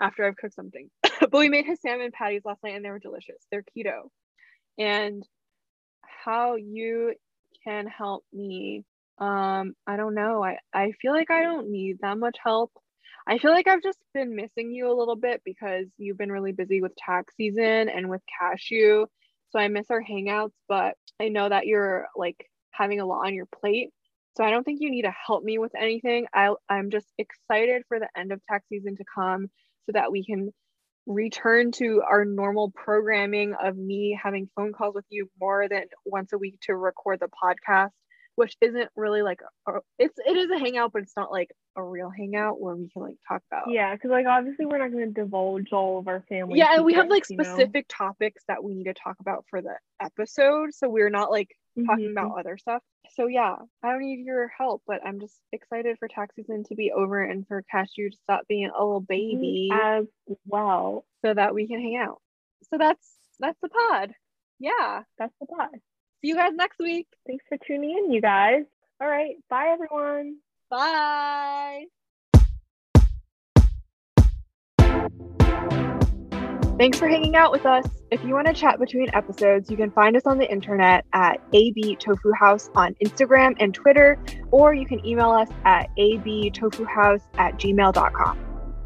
[0.00, 0.90] after I've cooked something.
[1.20, 3.46] but we made his salmon patties last night and they were delicious.
[3.52, 4.08] They're keto.
[4.76, 5.22] And
[6.02, 7.14] how you
[7.64, 8.84] can help me.
[9.18, 10.42] Um, I don't know.
[10.42, 12.72] I, I feel like I don't need that much help.
[13.30, 16.50] I feel like I've just been missing you a little bit because you've been really
[16.50, 19.06] busy with tax season and with cashew.
[19.50, 23.34] So I miss our hangouts, but I know that you're like having a lot on
[23.34, 23.90] your plate.
[24.36, 26.26] So I don't think you need to help me with anything.
[26.34, 29.46] I I'm just excited for the end of tax season to come
[29.86, 30.50] so that we can
[31.06, 36.32] return to our normal programming of me having phone calls with you more than once
[36.32, 37.90] a week to record the podcast
[38.36, 41.82] which isn't really like a, it's it is a hangout but it's not like a
[41.82, 45.12] real hangout where we can like talk about Yeah, because like obviously we're not going
[45.12, 46.58] to divulge all of our family.
[46.58, 47.44] yeah and we have like you know?
[47.44, 51.48] specific topics that we need to talk about for the episode so we're not like
[51.86, 52.12] talking Mhm.
[52.12, 52.82] about other stuff
[53.14, 56.74] so yeah i don't need your help but i'm just excited for tax season to
[56.74, 60.04] be over and for cashew to stop being a little baby as
[60.46, 61.04] well.
[61.24, 62.20] so that we can hang out
[62.70, 63.08] so that's
[63.38, 64.12] that's the pod
[64.58, 65.68] yeah That's the pod.
[66.20, 68.64] See you guys next week Thanks for tuning in, you guys.
[69.00, 70.38] All right, bye everyone.
[70.68, 71.84] Bye.
[76.76, 77.86] Thanks for hanging out with us.
[78.10, 81.40] If you want to chat between episodes, you can find us on the internet at
[81.52, 84.18] AB Tofu House on Instagram and Twitter,
[84.50, 88.38] or you can email us at abtofuhouse at gmail.com.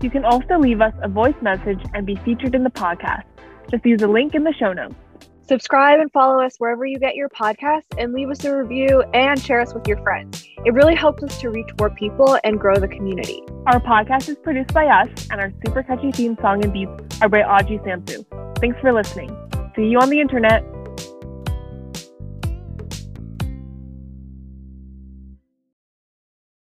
[0.03, 3.25] You can also leave us a voice message and be featured in the podcast.
[3.71, 4.97] Just use the link in the show notes.
[5.47, 9.39] Subscribe and follow us wherever you get your podcasts and leave us a review and
[9.39, 10.49] share us with your friends.
[10.65, 13.43] It really helps us to reach more people and grow the community.
[13.67, 17.29] Our podcast is produced by us, and our super catchy theme song and beats are
[17.29, 18.25] by Aji Sjamsu.
[18.59, 19.37] Thanks for listening.
[19.77, 20.65] See you on the internet.